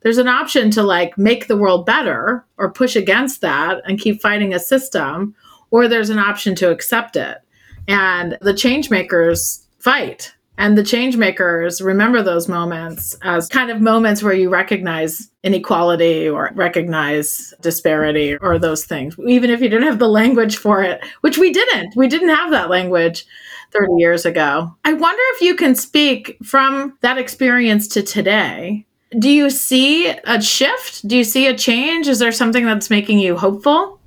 there's 0.02 0.18
an 0.18 0.28
option 0.28 0.70
to 0.72 0.84
like 0.84 1.18
make 1.18 1.48
the 1.48 1.58
world 1.58 1.86
better 1.86 2.46
or 2.58 2.72
push 2.72 2.96
against 2.96 3.42
that 3.42 3.82
and 3.86 4.00
keep 4.00 4.22
fighting 4.22 4.54
a 4.54 4.60
system, 4.60 5.36
or 5.72 5.88
there's 5.88 6.10
an 6.10 6.20
option 6.20 6.56
to 6.56 6.70
accept 6.70 7.16
it. 7.16 7.38
And 7.88 8.38
the 8.42 8.54
change 8.54 8.90
makers 8.90 9.66
fight 9.80 10.34
and 10.58 10.78
the 10.78 10.84
change 10.84 11.18
makers 11.18 11.82
remember 11.82 12.22
those 12.22 12.48
moments 12.48 13.18
as 13.24 13.50
kind 13.50 13.72
of 13.72 13.82
moments 13.82 14.22
where 14.22 14.34
you 14.34 14.50
recognize 14.50 15.30
inequality 15.44 16.30
or 16.30 16.52
recognize 16.56 17.54
disparity 17.62 18.38
or 18.38 18.60
those 18.60 18.86
things, 18.86 19.16
even 19.28 19.50
if 19.50 19.62
you 19.62 19.70
didn't 19.70 19.88
have 19.88 20.00
the 20.00 20.08
language 20.08 20.58
for 20.58 20.84
it, 20.84 21.04
which 21.22 21.38
we 21.38 21.52
didn't. 21.52 21.96
We 21.96 22.08
didn't 22.08 22.30
have 22.30 22.52
that 22.52 22.70
language 22.70 23.26
30 23.72 23.94
years 23.98 24.26
ago. 24.26 24.76
I 24.86 24.94
wonder 24.94 25.22
if 25.34 25.42
you 25.42 25.56
can 25.56 25.76
speak 25.76 26.38
from 26.44 26.98
that 27.02 27.18
experience 27.18 27.88
to 27.90 28.04
today. 28.04 28.86
Do 29.18 29.30
you 29.30 29.50
see 29.50 30.10
a 30.10 30.42
shift? 30.42 31.08
Do 31.08 31.18
you 31.18 31.24
see 31.24 31.48
a 31.48 31.58
change? 31.58 32.08
Is 32.08 32.20
there 32.20 32.32
something 32.32 32.66
that's 32.66 32.90
making 32.90 33.20
you 33.20 33.38
hopeful? 33.38 34.00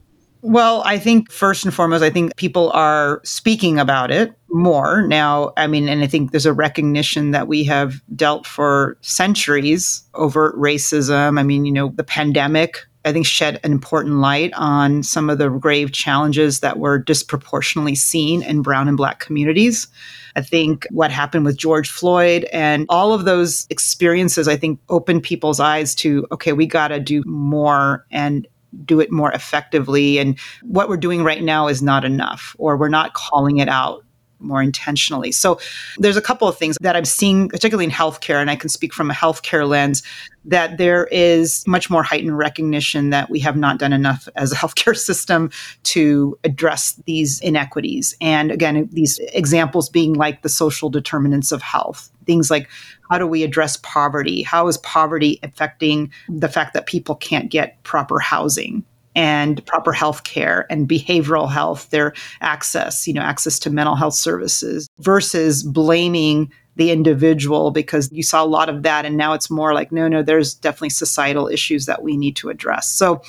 Well, 0.43 0.83
I 0.85 0.99
think 0.99 1.33
first 1.33 1.65
and 1.65 1.75
foremost, 1.75 2.05
I 2.05 2.11
think 2.11 2.37
people 2.37 2.71
are 2.73 3.21
speaking 3.25 3.79
about 3.79 4.11
it 4.11 4.33
more 4.51 5.03
now. 5.03 5.53
I 5.57 5.67
mean, 5.67 5.89
and 5.89 6.03
I 6.03 6.07
think 6.07 6.31
there's 6.31 6.47
a 6.47 6.53
recognition 6.53 7.33
that 7.33 7.49
we 7.49 7.65
have 7.65 8.01
dealt 8.15 8.47
for 8.47 8.97
centuries 9.01 10.05
over 10.15 10.53
racism. 10.53 11.41
I 11.41 11.43
mean, 11.43 11.65
you 11.65 11.73
know, 11.73 11.89
the 11.97 12.05
pandemic, 12.05 12.87
I 13.05 13.13
think, 13.13 13.27
shed 13.27 13.59
an 13.65 13.73
important 13.73 14.17
light 14.17 14.53
on 14.55 15.03
some 15.03 15.31
of 15.31 15.39
the 15.39 15.49
grave 15.49 15.93
challenges 15.93 16.61
that 16.61 16.79
were 16.79 16.99
disproportionately 16.99 17.95
seen 17.95 18.43
in 18.43 18.63
brown 18.63 18.89
and 18.89 18.97
black 18.97 19.21
communities. 19.21 19.89
I 20.37 20.43
think 20.43 20.87
what 20.91 21.11
happened 21.11 21.45
with 21.47 21.57
George 21.57 21.89
Floyd 21.89 22.45
and 22.53 22.85
all 22.89 23.15
of 23.15 23.25
those 23.25 23.67
experiences, 23.71 24.49
I 24.49 24.57
think, 24.57 24.79
opened 24.91 25.23
people's 25.23 25.61
eyes 25.61 25.95
to, 25.97 26.27
okay, 26.31 26.53
we 26.53 26.67
got 26.67 26.89
to 26.89 27.01
do 27.01 27.23
more 27.27 28.05
and 28.11 28.47
do 28.85 29.01
it 29.01 29.11
more 29.11 29.33
effectively. 29.33 30.19
And 30.19 30.39
what 30.63 30.89
we're 30.89 30.97
doing 30.97 31.25
right 31.25 31.43
now 31.43 31.69
is 31.69 31.83
not 31.83 32.05
enough, 32.05 32.55
or 32.59 32.77
we're 32.77 32.89
not 32.89 33.15
calling 33.15 33.59
it 33.59 33.69
out 33.69 34.06
more 34.41 34.63
intentionally. 34.63 35.33
So 35.33 35.59
there's 35.99 36.17
a 36.17 36.23
couple 36.23 36.49
of 36.49 36.57
things 36.59 36.77
that 36.81 36.97
I'm 36.97 37.05
seeing, 37.05 37.49
particularly 37.49 37.85
in 37.85 37.91
healthcare, 37.91 38.41
and 38.41 38.51
I 38.51 38.57
can 38.57 38.69
speak 38.69 38.93
from 38.93 39.11
a 39.11 39.15
healthcare 39.15 39.69
lens, 39.69 40.03
that 40.45 40.79
there 40.79 41.07
is 41.11 41.67
much 41.67 41.91
more 41.91 42.03
heightened 42.03 42.39
recognition 42.39 43.11
that 43.11 43.31
we 43.31 43.41
have 43.41 43.57
not 43.57 43.79
done 43.79 43.93
enough 43.93 44.29
as 44.37 44.53
a 44.53 44.57
healthcare 44.57 44.97
system 44.97 45.51
to 45.85 46.39
address 46.45 47.01
these 47.07 47.41
inequities. 47.41 48.17
And 48.21 48.51
again, 48.51 48.89
these 48.93 49.19
examples 49.33 49.89
being 49.89 50.15
like 50.15 50.43
the 50.43 50.49
social 50.49 50.91
determinants 50.91 51.53
of 51.53 51.63
health, 51.63 52.11
things 52.27 52.51
like 52.51 52.69
how 53.11 53.19
do 53.19 53.27
we 53.27 53.43
address 53.43 53.79
poverty? 53.83 54.43
How 54.43 54.67
is 54.69 54.79
poverty 54.79 55.39
affecting 55.43 56.11
the 56.29 56.49
fact 56.49 56.75
that 56.75 56.87
people 56.87 57.15
can't 57.15 57.51
get 57.51 57.83
proper 57.85 58.19
housing? 58.19 58.85
And 59.17 59.65
proper 59.65 59.93
health 59.93 60.23
care 60.25 60.67
and 60.71 60.87
behavioral 60.87 61.51
health, 61.51 61.89
their 61.91 62.13
access, 62.43 63.09
you 63.09 63.15
know, 63.15 63.23
access 63.23 63.59
to 63.59 63.71
mental 63.71 63.97
health 63.97 64.15
services 64.15 64.89
versus 64.99 65.65
blaming 65.65 66.53
the 66.77 66.91
individual 66.91 67.71
because 67.71 68.13
you 68.13 68.23
saw 68.23 68.45
a 68.45 68.47
lot 68.47 68.69
of 68.69 68.83
that 68.83 69.07
and 69.07 69.17
now 69.17 69.33
it's 69.33 69.49
more 69.49 69.73
like 69.73 69.91
no 69.91 70.09
no 70.09 70.23
there's 70.23 70.53
definitely 70.53 70.91
societal 70.91 71.49
issues 71.49 71.87
that 71.87 72.03
we 72.03 72.19
need 72.19 72.37
to 72.37 72.51
address 72.51 72.87
so 72.87 73.23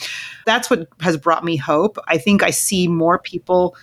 that's 0.46 0.70
what 0.70 0.90
has 1.00 1.16
brought 1.16 1.46
me 1.46 1.56
hope 1.56 1.98
i 2.10 2.18
think 2.18 2.44
i 2.44 2.50
see 2.50 2.90
more 2.90 3.18
people 3.18 3.74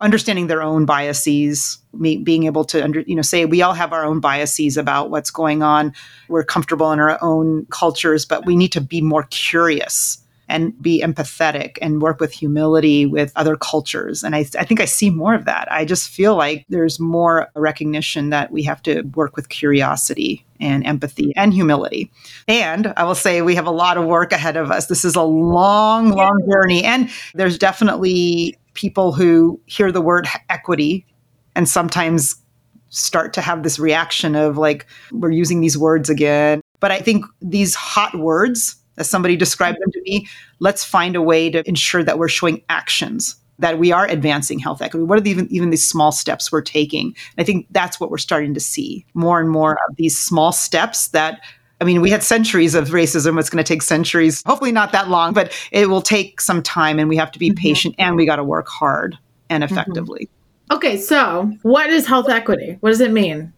understanding 0.00 0.46
their 0.46 0.62
own 0.62 0.86
biases, 0.86 1.76
being 2.00 2.44
able 2.44 2.64
to 2.64 2.82
under, 2.82 3.00
you 3.00 3.14
know 3.14 3.20
say 3.20 3.44
we 3.44 3.60
all 3.60 3.74
have 3.74 3.92
our 3.92 4.06
own 4.06 4.20
biases 4.20 4.78
about 4.78 5.10
what's 5.10 5.30
going 5.30 5.62
on. 5.62 5.92
We're 6.28 6.42
comfortable 6.42 6.90
in 6.92 6.98
our 6.98 7.18
own 7.22 7.66
cultures, 7.66 8.24
but 8.24 8.46
we 8.46 8.56
need 8.56 8.72
to 8.72 8.80
be 8.80 9.02
more 9.02 9.24
curious 9.24 10.16
and 10.50 10.80
be 10.82 11.00
empathetic 11.02 11.78
and 11.80 12.02
work 12.02 12.20
with 12.20 12.32
humility 12.32 13.06
with 13.06 13.32
other 13.36 13.56
cultures. 13.56 14.22
And 14.22 14.34
I, 14.34 14.40
I 14.58 14.64
think 14.64 14.80
I 14.80 14.84
see 14.84 15.08
more 15.08 15.34
of 15.34 15.46
that. 15.46 15.70
I 15.72 15.84
just 15.84 16.10
feel 16.10 16.36
like 16.36 16.66
there's 16.68 17.00
more 17.00 17.48
recognition 17.54 18.30
that 18.30 18.52
we 18.52 18.62
have 18.64 18.82
to 18.82 19.02
work 19.14 19.36
with 19.36 19.48
curiosity 19.48 20.44
and 20.60 20.84
empathy 20.86 21.32
and 21.36 21.54
humility. 21.54 22.10
And 22.46 22.92
I 22.96 23.04
will 23.04 23.14
say 23.14 23.40
we 23.40 23.54
have 23.54 23.66
a 23.66 23.70
lot 23.70 23.96
of 23.96 24.04
work 24.04 24.32
ahead 24.32 24.56
of 24.56 24.70
us. 24.70 24.86
This 24.86 25.04
is 25.04 25.16
a 25.16 25.22
long, 25.22 26.10
long 26.10 26.46
journey. 26.50 26.84
And 26.84 27.08
there's 27.34 27.56
definitely 27.56 28.58
people 28.74 29.12
who 29.12 29.60
hear 29.66 29.90
the 29.90 30.02
word 30.02 30.26
equity 30.48 31.06
and 31.56 31.68
sometimes 31.68 32.36
start 32.90 33.32
to 33.34 33.40
have 33.40 33.62
this 33.62 33.78
reaction 33.78 34.34
of 34.34 34.58
like, 34.58 34.84
we're 35.12 35.30
using 35.30 35.60
these 35.60 35.78
words 35.78 36.10
again. 36.10 36.60
But 36.80 36.90
I 36.90 36.98
think 36.98 37.24
these 37.40 37.74
hot 37.74 38.18
words, 38.18 38.76
as 38.98 39.08
somebody 39.08 39.36
described 39.36 39.78
them 39.80 39.90
to 39.92 40.02
me, 40.02 40.26
let's 40.58 40.84
find 40.84 41.16
a 41.16 41.22
way 41.22 41.50
to 41.50 41.66
ensure 41.68 42.02
that 42.02 42.18
we're 42.18 42.28
showing 42.28 42.62
actions 42.68 43.36
that 43.60 43.78
we 43.78 43.92
are 43.92 44.06
advancing 44.06 44.58
health 44.58 44.82
equity. 44.82 45.04
What 45.04 45.18
are 45.18 45.20
the, 45.20 45.30
even 45.30 45.46
even 45.50 45.70
these 45.70 45.88
small 45.88 46.12
steps 46.12 46.50
we're 46.50 46.62
taking? 46.62 47.14
I 47.38 47.44
think 47.44 47.66
that's 47.70 48.00
what 48.00 48.10
we're 48.10 48.18
starting 48.18 48.54
to 48.54 48.60
see 48.60 49.06
more 49.14 49.38
and 49.38 49.50
more 49.50 49.78
of 49.88 49.96
these 49.96 50.18
small 50.18 50.50
steps 50.50 51.08
that 51.08 51.40
I 51.80 51.84
mean, 51.84 52.02
we 52.02 52.10
had 52.10 52.22
centuries 52.22 52.74
of 52.74 52.88
racism. 52.88 53.38
It's 53.40 53.48
going 53.48 53.64
to 53.64 53.68
take 53.68 53.80
centuries, 53.80 54.42
hopefully 54.44 54.72
not 54.72 54.92
that 54.92 55.08
long, 55.08 55.32
but 55.32 55.50
it 55.72 55.88
will 55.88 56.02
take 56.02 56.40
some 56.40 56.62
time 56.62 56.98
and 56.98 57.08
we 57.08 57.16
have 57.16 57.32
to 57.32 57.38
be 57.38 57.50
mm-hmm. 57.50 57.62
patient 57.62 57.94
and 57.98 58.16
we 58.16 58.26
got 58.26 58.36
to 58.36 58.44
work 58.44 58.68
hard 58.68 59.18
and 59.48 59.64
mm-hmm. 59.64 59.72
effectively. 59.72 60.26
Mm-hmm. 60.26 60.76
Okay, 60.76 60.98
so 60.98 61.50
what 61.62 61.90
is 61.90 62.06
health 62.06 62.28
equity? 62.28 62.76
What 62.80 62.90
does 62.90 63.00
it 63.00 63.12
mean? 63.12 63.52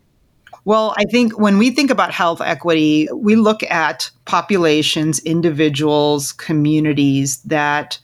Well, 0.64 0.94
I 0.96 1.04
think 1.10 1.38
when 1.38 1.58
we 1.58 1.70
think 1.70 1.90
about 1.90 2.12
health 2.12 2.40
equity, 2.40 3.08
we 3.14 3.34
look 3.34 3.62
at 3.64 4.10
populations, 4.26 5.18
individuals, 5.20 6.32
communities 6.32 7.38
that 7.42 7.98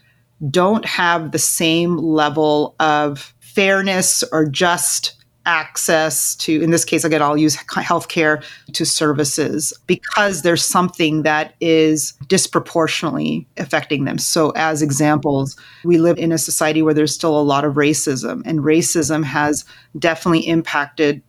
don't 0.51 0.85
have 0.85 1.31
the 1.33 1.39
same 1.39 1.97
level 1.97 2.75
of 2.81 3.33
fairness 3.41 4.25
or 4.33 4.49
just 4.49 5.15
access 5.47 6.37
to, 6.37 6.61
in 6.61 6.71
this 6.71 6.85
case, 6.85 7.05
again, 7.05 7.23
I'll 7.23 7.39
use 7.39 7.57
healthcare 7.57 8.45
to 8.75 8.85
services 8.85 9.73
because 9.87 10.43
there's 10.43 10.65
something 10.65 11.23
that 11.23 11.55
is 11.61 12.13
disproportionately 12.27 13.47
affecting 13.57 14.05
them. 14.05 14.19
So, 14.19 14.51
as 14.51 14.83
examples, 14.83 15.57
we 15.85 15.97
live 15.97 16.19
in 16.19 16.33
a 16.33 16.39
society 16.39 16.83
where 16.83 16.93
there's 16.93 17.15
still 17.15 17.39
a 17.39 17.41
lot 17.41 17.65
of 17.65 17.75
racism, 17.75 18.43
and 18.45 18.61
racism 18.61 19.25
has 19.25 19.65
definitely 19.99 20.47
impacted 20.47 21.23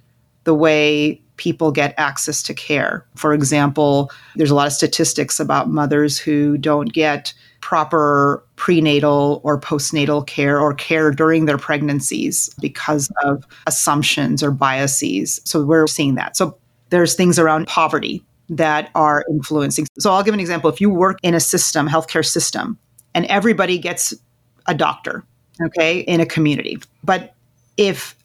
the 0.44 0.54
way 0.54 1.22
people 1.38 1.72
get 1.72 1.94
access 1.98 2.44
to 2.44 2.54
care. 2.54 3.06
For 3.16 3.34
example, 3.34 4.12
there's 4.36 4.52
a 4.52 4.56
lot 4.56 4.68
of 4.68 4.74
statistics 4.74 5.40
about 5.40 5.70
mothers 5.70 6.20
who 6.20 6.58
don't 6.58 6.92
get 6.92 7.34
proper 7.62 8.44
prenatal 8.56 9.42
or 9.44 9.60
postnatal 9.60 10.26
care 10.26 10.60
or 10.60 10.74
care 10.74 11.12
during 11.12 11.46
their 11.46 11.58
pregnancies 11.58 12.50
because 12.60 13.12
of 13.24 13.46
assumptions 13.68 14.44
or 14.44 14.52
biases. 14.52 15.40
So 15.46 15.64
we're 15.64 15.88
seeing 15.88 16.16
that. 16.16 16.36
So 16.36 16.58
there's 16.90 17.16
things 17.16 17.40
around 17.40 17.68
poverty 17.68 18.24
that 18.50 18.90
are 18.96 19.24
influencing. 19.30 19.88
So 20.00 20.12
I'll 20.12 20.24
give 20.24 20.34
an 20.34 20.40
example. 20.40 20.70
If 20.70 20.82
you 20.82 20.90
work 20.90 21.20
in 21.24 21.34
a 21.34 21.40
system, 21.40 21.88
healthcare 21.88 22.26
system, 22.26 22.78
and 23.14 23.26
everybody 23.28 23.78
gets 23.78 24.14
a 24.66 24.74
doctor, 24.76 25.24
okay, 25.62 26.00
in 26.00 26.20
a 26.20 26.26
community, 26.26 26.80
but 27.04 27.34
if 27.78 28.16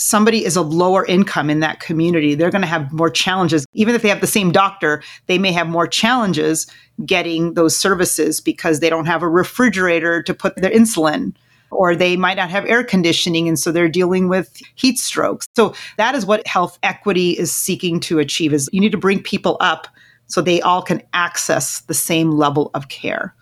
somebody 0.00 0.44
is 0.44 0.56
a 0.56 0.62
lower 0.62 1.04
income 1.06 1.50
in 1.50 1.60
that 1.60 1.80
community, 1.80 2.34
they're 2.34 2.50
going 2.50 2.62
to 2.62 2.68
have 2.68 2.92
more 2.92 3.10
challenges. 3.10 3.66
Even 3.74 3.94
if 3.94 4.02
they 4.02 4.08
have 4.08 4.20
the 4.20 4.26
same 4.26 4.50
doctor, 4.50 5.02
they 5.26 5.38
may 5.38 5.52
have 5.52 5.68
more 5.68 5.86
challenges 5.86 6.66
getting 7.04 7.54
those 7.54 7.76
services 7.76 8.40
because 8.40 8.80
they 8.80 8.90
don't 8.90 9.06
have 9.06 9.22
a 9.22 9.28
refrigerator 9.28 10.22
to 10.22 10.34
put 10.34 10.56
their 10.56 10.70
insulin 10.70 11.34
or 11.70 11.94
they 11.94 12.16
might 12.16 12.36
not 12.36 12.50
have 12.50 12.66
air 12.66 12.82
conditioning 12.82 13.46
and 13.46 13.58
so 13.58 13.70
they're 13.70 13.88
dealing 13.88 14.28
with 14.28 14.60
heat 14.74 14.98
strokes. 14.98 15.46
So 15.54 15.74
that 15.98 16.14
is 16.14 16.26
what 16.26 16.46
health 16.46 16.78
equity 16.82 17.30
is 17.30 17.52
seeking 17.52 18.00
to 18.00 18.18
achieve 18.18 18.52
is 18.52 18.68
you 18.72 18.80
need 18.80 18.92
to 18.92 18.98
bring 18.98 19.22
people 19.22 19.56
up 19.60 19.86
so 20.26 20.40
they 20.40 20.60
all 20.60 20.82
can 20.82 21.02
access 21.12 21.80
the 21.82 21.94
same 21.94 22.32
level 22.32 22.70
of 22.74 22.88
care. 22.88 23.34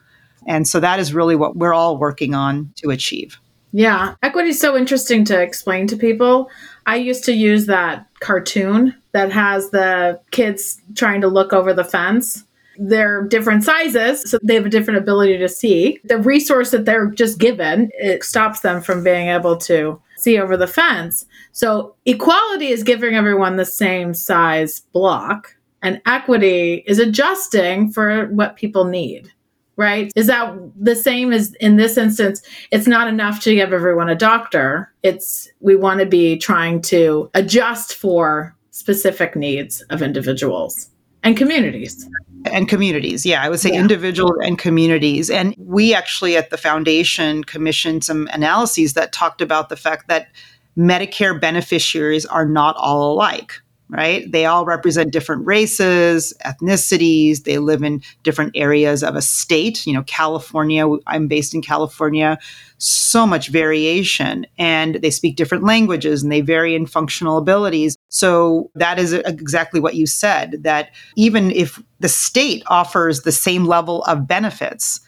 And 0.47 0.67
so 0.67 0.81
that 0.81 0.99
is 0.99 1.15
really 1.15 1.37
what 1.37 1.57
we're 1.57 1.75
all 1.75 1.99
working 1.99 2.35
on 2.35 2.73
to 2.77 2.91
achieve. 2.91 3.39
Yeah, 3.73 4.15
equity 4.23 4.51
is 4.51 4.61
so 4.61 4.77
interesting 4.77 5.25
to 5.27 5.41
explain 5.41 5.87
to 5.89 5.97
people. 5.97 6.51
I 6.87 6.97
used 6.97 7.25
to 7.25 7.33
use 7.33 7.67
that 7.67 8.07
cartoon 8.21 8.95
that 9.13 9.31
has 9.31 9.71
the 9.71 10.21
kids 10.31 10.81
trying 10.95 11.21
to 11.21 11.29
look 11.29 11.53
over 11.53 11.75
the 11.75 11.85
fence. 11.85 12.45
They're 12.79 13.25
different 13.25 13.65
sizes, 13.65 14.31
so 14.31 14.39
they 14.43 14.55
have 14.55 14.67
a 14.67 14.71
different 14.71 15.01
ability 15.01 15.37
to 15.39 15.49
see. 15.49 15.99
The 16.05 16.19
resource 16.19 16.71
that 16.71 16.85
they're 16.85 17.11
just 17.11 17.39
given, 17.39 17.91
it 17.95 18.25
stops 18.25 18.61
them 18.61 18.81
from 18.81 19.05
being 19.05 19.29
able 19.29 19.57
to 19.59 20.01
see 20.17 20.39
over 20.39 20.57
the 20.57 20.67
fence. 20.67 21.27
So 21.53 21.95
equality 22.07 22.69
is 22.69 22.83
giving 22.83 23.17
everyone 23.17 23.57
the 23.57 23.65
same 23.65 24.15
size 24.15 24.81
block, 24.93 25.57
and 25.83 26.01
equity 26.07 26.85
is 26.87 26.99
adjusting 26.99 27.93
for 27.93 28.27
what 28.29 28.57
people 28.57 28.85
need 28.85 29.33
right? 29.79 30.13
Is 30.15 30.27
that 30.27 30.55
the 30.77 30.95
same 30.95 31.33
as 31.33 31.55
in 31.55 31.77
this 31.77 31.97
instance? 31.97 32.43
It's 32.71 32.87
not 32.87 33.09
enough 33.09 33.41
to 33.45 33.55
give 33.55 33.73
everyone 33.73 34.11
a 34.11 34.15
doctor. 34.15 34.93
It's 35.03 35.49
we 35.61 35.77
want 35.77 36.01
to 36.01 36.07
be 36.07 36.37
trying 36.37 36.83
to 36.83 37.31
adjust 37.33 37.95
for 37.95 38.55
specific 38.73 39.35
needs 39.35 39.81
of 39.89 40.03
individuals 40.03 40.91
and 41.23 41.37
communities. 41.37 42.07
And 42.45 42.69
communities, 42.69 43.25
yeah, 43.25 43.43
I 43.43 43.49
would 43.49 43.61
say 43.61 43.73
yeah. 43.73 43.81
individuals 43.81 44.37
and 44.43 44.59
communities. 44.59 45.31
And 45.31 45.55
we 45.59 45.95
actually 45.95 46.37
at 46.37 46.51
the 46.51 46.57
foundation 46.57 47.45
commissioned 47.45 48.05
some 48.05 48.29
analyses 48.33 48.95
that 48.95 49.13
talked 49.13 49.41
about 49.41 49.69
the 49.69 49.77
fact 49.77 50.09
that 50.09 50.29
Medicare 50.77 51.41
beneficiaries 51.41 52.25
are 52.27 52.47
not 52.47 52.77
all 52.77 53.13
alike 53.13 53.61
right? 53.91 54.31
They 54.31 54.45
all 54.45 54.65
represent 54.65 55.13
different 55.13 55.47
races, 55.47 56.35
ethnicities. 56.45 57.45
They 57.45 57.59
live 57.59 57.83
in 57.83 58.03
different 58.23 58.53
areas 58.55 59.03
of 59.03 59.17
a 59.17 59.23
state. 59.23 59.87
You 59.87 59.95
know, 59.95 60.03
California, 60.05 60.87
I'm 61.07 61.27
based 61.27 61.55
in 61.55 61.63
California, 61.63 62.39
so 62.77 63.27
much 63.27 63.49
variation. 63.49 64.47
And 64.59 64.97
they 64.97 65.11
speak 65.11 65.37
different 65.37 65.65
languages 65.65 66.23
and 66.23 66.31
they 66.31 66.43
vary 66.43 66.75
in 66.75 66.87
functional 66.87 67.39
abilities. 67.39 67.97
So 68.09 68.71
that 68.75 68.99
is 68.99 69.13
exactly 69.13 69.81
what 69.81 69.95
you 69.95 70.07
said 70.07 70.57
that 70.61 70.91
even 71.17 71.51
if 71.51 71.83
the 72.01 72.09
state 72.09 72.63
offers 72.67 73.23
the 73.23 73.33
same 73.33 73.65
level 73.65 74.03
of 74.05 74.29
benefits, 74.29 75.01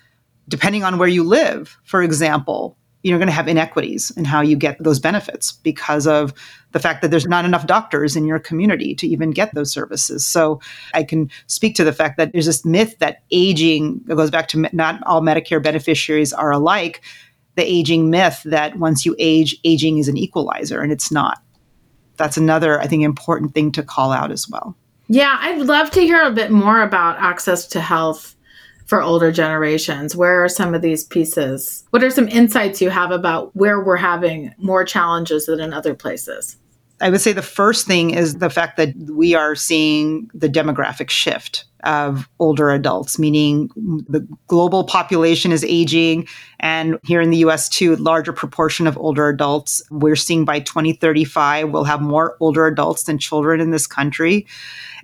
depending 0.49 0.85
on 0.85 0.99
where 0.99 1.09
you 1.09 1.23
live, 1.23 1.79
for 1.85 2.03
example, 2.03 2.77
you're 3.03 3.19
going 3.19 3.29
to 3.29 3.33
have 3.33 3.49
inequities 3.49 4.11
in 4.13 4.25
how 4.25 4.41
you 4.41 4.57
get 4.57 4.77
those 4.83 4.99
benefits 4.99 5.53
because 5.53 6.07
of 6.07 6.35
the 6.73 6.79
fact 6.79 7.03
that 7.03 7.11
there's 7.11 7.27
not 7.27 7.45
enough 7.45 7.67
doctors 7.67 8.15
in 8.15 8.25
your 8.25 8.39
community 8.39 8.95
to 8.95 9.07
even 9.07 9.31
get 9.31 9.55
those 9.55 9.73
services. 9.73 10.25
So 10.25 10.61
I 10.95 11.05
can 11.05 11.31
speak 11.47 11.75
to 11.77 11.85
the 11.85 11.93
fact 11.93 12.19
that 12.19 12.33
there's 12.33 12.47
this 12.47 12.65
myth 12.65 12.99
that 12.99 13.23
aging 13.31 14.01
goes 14.01 14.31
back 14.31 14.49
to 14.49 14.69
not 14.73 15.03
all 15.07 15.23
Medicare 15.23 15.63
beneficiaries 15.63 16.33
are 16.33 16.51
alike. 16.51 17.01
The 17.57 17.65
aging 17.65 18.11
myth 18.11 18.43
that 18.45 18.79
once 18.79 19.05
you 19.05 19.17
age, 19.19 19.57
aging 19.65 19.99
is 19.99 20.09
an 20.09 20.17
equalizer, 20.17 20.81
and 20.81 20.93
it's 20.93 21.11
not. 21.11 21.43
That's 22.17 22.37
another, 22.37 22.81
I 22.81 22.87
think, 22.87 23.03
important 23.03 23.55
thing 23.55 23.73
to 23.73 23.83
call 23.83 24.13
out 24.13 24.31
as 24.31 24.49
well. 24.49 24.77
Yeah, 25.09 25.37
I'd 25.41 25.59
love 25.59 25.91
to 25.93 26.01
hear 26.01 26.23
a 26.23 26.31
bit 26.31 26.51
more 26.51 26.83
about 26.83 27.19
access 27.19 27.67
to 27.69 27.81
health 27.81 28.37
for 28.91 29.01
older 29.01 29.31
generations? 29.31 30.17
Where 30.17 30.43
are 30.43 30.49
some 30.49 30.75
of 30.75 30.83
these 30.83 31.05
pieces? 31.05 31.85
What 31.91 32.03
are 32.03 32.11
some 32.11 32.27
insights 32.27 32.83
you 32.83 32.91
have 32.91 33.13
about 33.13 33.55
where 33.55 33.81
we're 33.81 33.97
having 33.97 34.53
more 34.59 34.85
challenges 34.85 35.47
than 35.47 35.61
in 35.61 35.73
other 35.73 35.95
places? 35.95 36.57
I 37.01 37.09
would 37.09 37.21
say 37.21 37.33
the 37.33 37.41
first 37.41 37.87
thing 37.87 38.11
is 38.11 38.39
the 38.39 38.51
fact 38.51 38.77
that 38.79 38.93
we 39.09 39.33
are 39.37 39.55
seeing 39.55 40.29
the 40.35 40.49
demographic 40.49 41.09
shift 41.09 41.67
of 41.85 42.29
older 42.41 42.69
adults, 42.71 43.17
meaning 43.17 43.71
the 44.09 44.27
global 44.49 44.83
population 44.83 45.53
is 45.53 45.63
aging. 45.63 46.27
And 46.59 46.99
here 47.05 47.21
in 47.21 47.31
the 47.31 47.39
US, 47.39 47.69
too, 47.69 47.95
larger 47.95 48.33
proportion 48.33 48.89
of 48.89 48.99
older 48.99 49.29
adults. 49.29 49.81
We're 49.93 50.17
seeing 50.17 50.45
by 50.45 50.59
2035, 50.59 51.71
we'll 51.71 51.85
have 51.85 52.03
more 52.03 52.37
older 52.41 52.67
adults 52.67 53.05
than 53.05 53.19
children 53.19 53.61
in 53.61 53.71
this 53.71 53.87
country. 53.87 54.49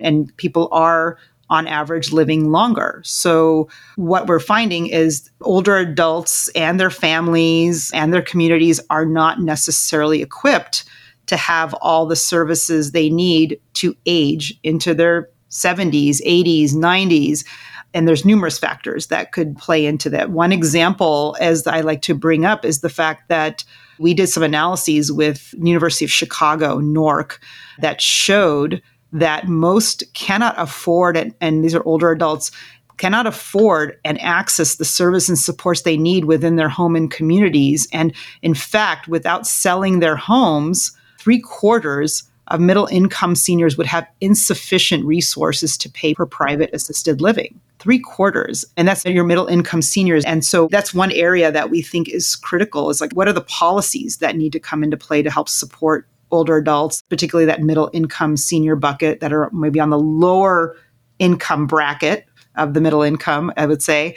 And 0.01 0.35
people 0.35 0.67
are 0.73 1.17
on 1.49 1.67
average 1.67 2.11
living 2.11 2.51
longer. 2.51 3.01
So, 3.05 3.69
what 3.95 4.27
we're 4.27 4.39
finding 4.39 4.87
is 4.87 5.29
older 5.41 5.77
adults 5.77 6.49
and 6.49 6.79
their 6.79 6.89
families 6.89 7.91
and 7.93 8.13
their 8.13 8.21
communities 8.21 8.79
are 8.89 9.05
not 9.05 9.39
necessarily 9.39 10.21
equipped 10.21 10.85
to 11.27 11.37
have 11.37 11.73
all 11.75 12.05
the 12.05 12.15
services 12.15 12.91
they 12.91 13.09
need 13.09 13.59
to 13.73 13.95
age 14.05 14.57
into 14.63 14.93
their 14.93 15.29
70s, 15.49 16.21
80s, 16.25 16.71
90s. 16.71 17.45
And 17.93 18.07
there's 18.07 18.25
numerous 18.25 18.59
factors 18.59 19.07
that 19.07 19.31
could 19.31 19.57
play 19.57 19.85
into 19.85 20.09
that. 20.09 20.29
One 20.29 20.51
example, 20.51 21.37
as 21.39 21.65
I 21.67 21.81
like 21.81 22.01
to 22.03 22.15
bring 22.15 22.45
up, 22.45 22.65
is 22.65 22.81
the 22.81 22.89
fact 22.89 23.29
that 23.29 23.63
we 23.99 24.13
did 24.13 24.27
some 24.27 24.43
analyses 24.43 25.11
with 25.11 25.53
University 25.57 26.05
of 26.05 26.11
Chicago, 26.11 26.79
NORC, 26.79 27.39
that 27.79 28.01
showed 28.01 28.81
that 29.13 29.47
most 29.47 30.03
cannot 30.13 30.55
afford, 30.57 31.17
and, 31.17 31.33
and 31.41 31.63
these 31.63 31.75
are 31.75 31.83
older 31.85 32.11
adults, 32.11 32.51
cannot 32.97 33.27
afford 33.27 33.97
and 34.03 34.19
access 34.21 34.75
the 34.75 34.85
service 34.85 35.29
and 35.29 35.37
supports 35.37 35.83
they 35.83 35.97
need 35.97 36.25
within 36.25 36.55
their 36.55 36.69
home 36.69 36.95
and 36.95 37.11
communities. 37.11 37.87
And 37.93 38.13
in 38.41 38.53
fact, 38.53 39.07
without 39.07 39.45
selling 39.45 39.99
their 39.99 40.15
homes, 40.15 40.91
three 41.19 41.39
quarters 41.39 42.23
of 42.47 42.59
middle 42.59 42.87
income 42.87 43.35
seniors 43.35 43.77
would 43.77 43.87
have 43.87 44.07
insufficient 44.21 45.05
resources 45.05 45.77
to 45.77 45.89
pay 45.89 46.13
for 46.13 46.25
private 46.25 46.69
assisted 46.73 47.21
living. 47.21 47.59
Three 47.79 47.99
quarters. 47.99 48.65
And 48.75 48.87
that's 48.87 49.05
your 49.05 49.25
middle 49.25 49.47
income 49.47 49.81
seniors. 49.81 50.25
And 50.25 50.43
so 50.43 50.67
that's 50.71 50.93
one 50.93 51.11
area 51.11 51.51
that 51.51 51.69
we 51.69 51.81
think 51.81 52.09
is 52.09 52.35
critical 52.35 52.89
is 52.89 53.01
like, 53.01 53.13
what 53.13 53.27
are 53.27 53.33
the 53.33 53.41
policies 53.41 54.17
that 54.17 54.35
need 54.35 54.53
to 54.53 54.59
come 54.59 54.83
into 54.83 54.97
play 54.97 55.21
to 55.21 55.29
help 55.29 55.49
support 55.49 56.07
older 56.31 56.57
adults, 56.57 57.01
particularly 57.09 57.45
that 57.45 57.61
middle 57.61 57.89
income 57.93 58.37
senior 58.37 58.75
bucket 58.75 59.19
that 59.19 59.33
are 59.33 59.49
maybe 59.51 59.79
on 59.79 59.89
the 59.89 59.99
lower 59.99 60.75
income 61.19 61.67
bracket 61.67 62.25
of 62.55 62.73
the 62.73 62.81
middle 62.81 63.01
income, 63.01 63.51
I 63.55 63.65
would 63.65 63.81
say. 63.81 64.15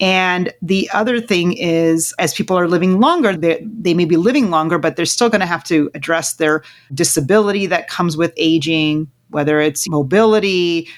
And 0.00 0.52
the 0.62 0.90
other 0.92 1.20
thing 1.20 1.52
is, 1.52 2.12
as 2.18 2.34
people 2.34 2.58
are 2.58 2.66
living 2.66 2.98
longer, 2.98 3.36
they, 3.36 3.64
they 3.64 3.94
may 3.94 4.04
be 4.04 4.16
living 4.16 4.50
longer, 4.50 4.78
but 4.78 4.96
they're 4.96 5.06
still 5.06 5.28
going 5.28 5.40
to 5.40 5.46
have 5.46 5.62
to 5.64 5.90
address 5.94 6.34
their 6.34 6.62
disability 6.92 7.66
that 7.66 7.88
comes 7.88 8.16
with 8.16 8.32
aging, 8.36 9.10
whether 9.30 9.60
it's 9.60 9.88
mobility, 9.88 10.88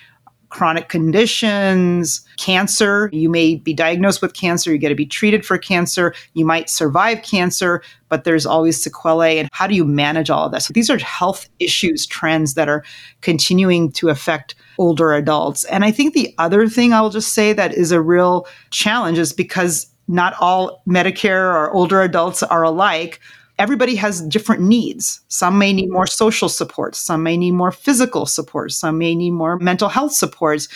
chronic 0.54 0.88
conditions, 0.88 2.24
cancer. 2.36 3.10
You 3.12 3.28
may 3.28 3.56
be 3.56 3.74
diagnosed 3.74 4.22
with 4.22 4.34
cancer, 4.34 4.72
you 4.72 4.78
get 4.78 4.90
to 4.90 4.94
be 4.94 5.04
treated 5.04 5.44
for 5.44 5.58
cancer, 5.58 6.14
you 6.34 6.46
might 6.46 6.70
survive 6.70 7.22
cancer, 7.22 7.82
but 8.08 8.22
there's 8.22 8.46
always 8.46 8.80
sequelae. 8.80 9.40
And 9.40 9.48
how 9.50 9.66
do 9.66 9.74
you 9.74 9.84
manage 9.84 10.30
all 10.30 10.46
of 10.46 10.52
this? 10.52 10.68
These 10.68 10.90
are 10.90 10.98
health 10.98 11.48
issues, 11.58 12.06
trends 12.06 12.54
that 12.54 12.68
are 12.68 12.84
continuing 13.20 13.90
to 13.92 14.10
affect 14.10 14.54
older 14.78 15.12
adults. 15.12 15.64
And 15.64 15.84
I 15.84 15.90
think 15.90 16.14
the 16.14 16.32
other 16.38 16.68
thing 16.68 16.92
I'll 16.92 17.10
just 17.10 17.34
say 17.34 17.52
that 17.52 17.74
is 17.74 17.90
a 17.90 18.00
real 18.00 18.46
challenge 18.70 19.18
is 19.18 19.32
because 19.32 19.88
not 20.06 20.34
all 20.38 20.84
Medicare 20.86 21.52
or 21.52 21.72
older 21.72 22.00
adults 22.00 22.44
are 22.44 22.62
alike 22.62 23.18
everybody 23.58 23.96
has 23.96 24.22
different 24.22 24.62
needs. 24.62 25.20
Some 25.28 25.58
may 25.58 25.72
need 25.72 25.90
more 25.90 26.06
social 26.06 26.48
support, 26.48 26.94
some 26.94 27.22
may 27.22 27.36
need 27.36 27.52
more 27.52 27.72
physical 27.72 28.26
support, 28.26 28.72
some 28.72 28.98
may 28.98 29.14
need 29.14 29.30
more 29.30 29.58
mental 29.58 29.88
health 29.88 30.12
supports. 30.12 30.68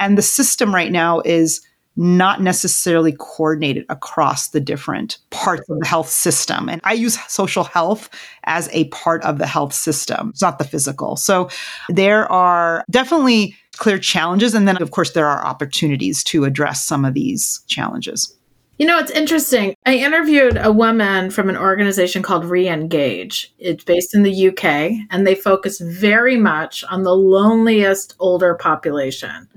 And 0.00 0.18
the 0.18 0.22
system 0.22 0.74
right 0.74 0.90
now 0.92 1.20
is 1.20 1.60
not 1.96 2.42
necessarily 2.42 3.12
coordinated 3.12 3.86
across 3.88 4.48
the 4.48 4.60
different 4.60 5.18
parts 5.30 5.68
of 5.70 5.78
the 5.78 5.86
health 5.86 6.08
system. 6.08 6.68
And 6.68 6.80
I 6.82 6.92
use 6.94 7.18
social 7.28 7.62
health 7.62 8.10
as 8.44 8.68
a 8.72 8.88
part 8.88 9.22
of 9.22 9.38
the 9.38 9.46
health 9.46 9.72
system. 9.72 10.30
It's 10.30 10.42
not 10.42 10.58
the 10.58 10.64
physical. 10.64 11.16
So 11.16 11.48
there 11.88 12.30
are 12.32 12.84
definitely 12.90 13.56
clear 13.76 13.98
challenges. 13.98 14.54
And 14.54 14.66
then, 14.66 14.80
of 14.82 14.90
course, 14.90 15.12
there 15.12 15.28
are 15.28 15.46
opportunities 15.46 16.24
to 16.24 16.44
address 16.44 16.84
some 16.84 17.04
of 17.04 17.14
these 17.14 17.62
challenges. 17.68 18.33
You 18.78 18.86
know, 18.86 18.98
it's 18.98 19.12
interesting. 19.12 19.76
I 19.86 19.94
interviewed 19.94 20.56
a 20.56 20.72
woman 20.72 21.30
from 21.30 21.48
an 21.48 21.56
organization 21.56 22.22
called 22.22 22.44
Re-engage. 22.44 23.54
It's 23.58 23.84
based 23.84 24.16
in 24.16 24.24
the 24.24 24.48
UK, 24.48 24.92
and 25.10 25.24
they 25.24 25.36
focus 25.36 25.78
very 25.78 26.36
much 26.36 26.82
on 26.90 27.04
the 27.04 27.14
loneliest 27.14 28.16
older 28.18 28.54
population. 28.56 29.48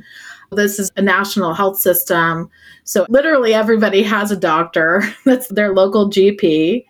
This 0.52 0.78
is 0.78 0.92
a 0.96 1.02
national 1.02 1.56
health 1.56 1.80
system. 1.80 2.50
So, 2.84 3.08
literally, 3.10 3.56
everybody 3.56 4.04
has 4.04 4.32
a 4.32 4.38
doctor 4.38 5.04
that's 5.26 5.48
their 5.48 5.74
local 5.74 6.12
GP. 6.12 6.86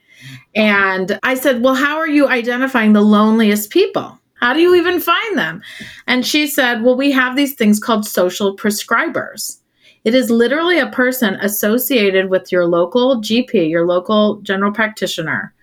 And 0.53 1.19
I 1.23 1.35
said, 1.35 1.63
Well, 1.63 1.75
how 1.75 1.97
are 1.97 2.09
you 2.09 2.27
identifying 2.27 2.91
the 2.91 3.01
loneliest 3.01 3.69
people? 3.69 4.19
How 4.33 4.53
do 4.53 4.59
you 4.59 4.75
even 4.75 4.99
find 4.99 5.37
them? 5.37 5.61
And 6.07 6.25
she 6.25 6.45
said, 6.45 6.83
Well, 6.83 6.97
we 6.97 7.11
have 7.11 7.37
these 7.37 7.55
things 7.55 7.79
called 7.79 8.05
social 8.05 8.55
prescribers. 8.57 9.59
It 10.07 10.15
is 10.15 10.29
literally 10.29 10.79
a 10.79 10.87
person 10.87 11.33
associated 11.41 12.29
with 12.29 12.49
your 12.49 12.65
local 12.65 13.17
GP, 13.17 13.69
your 13.69 13.85
local 13.85 14.37
general 14.37 14.71
practitioner, 14.71 15.53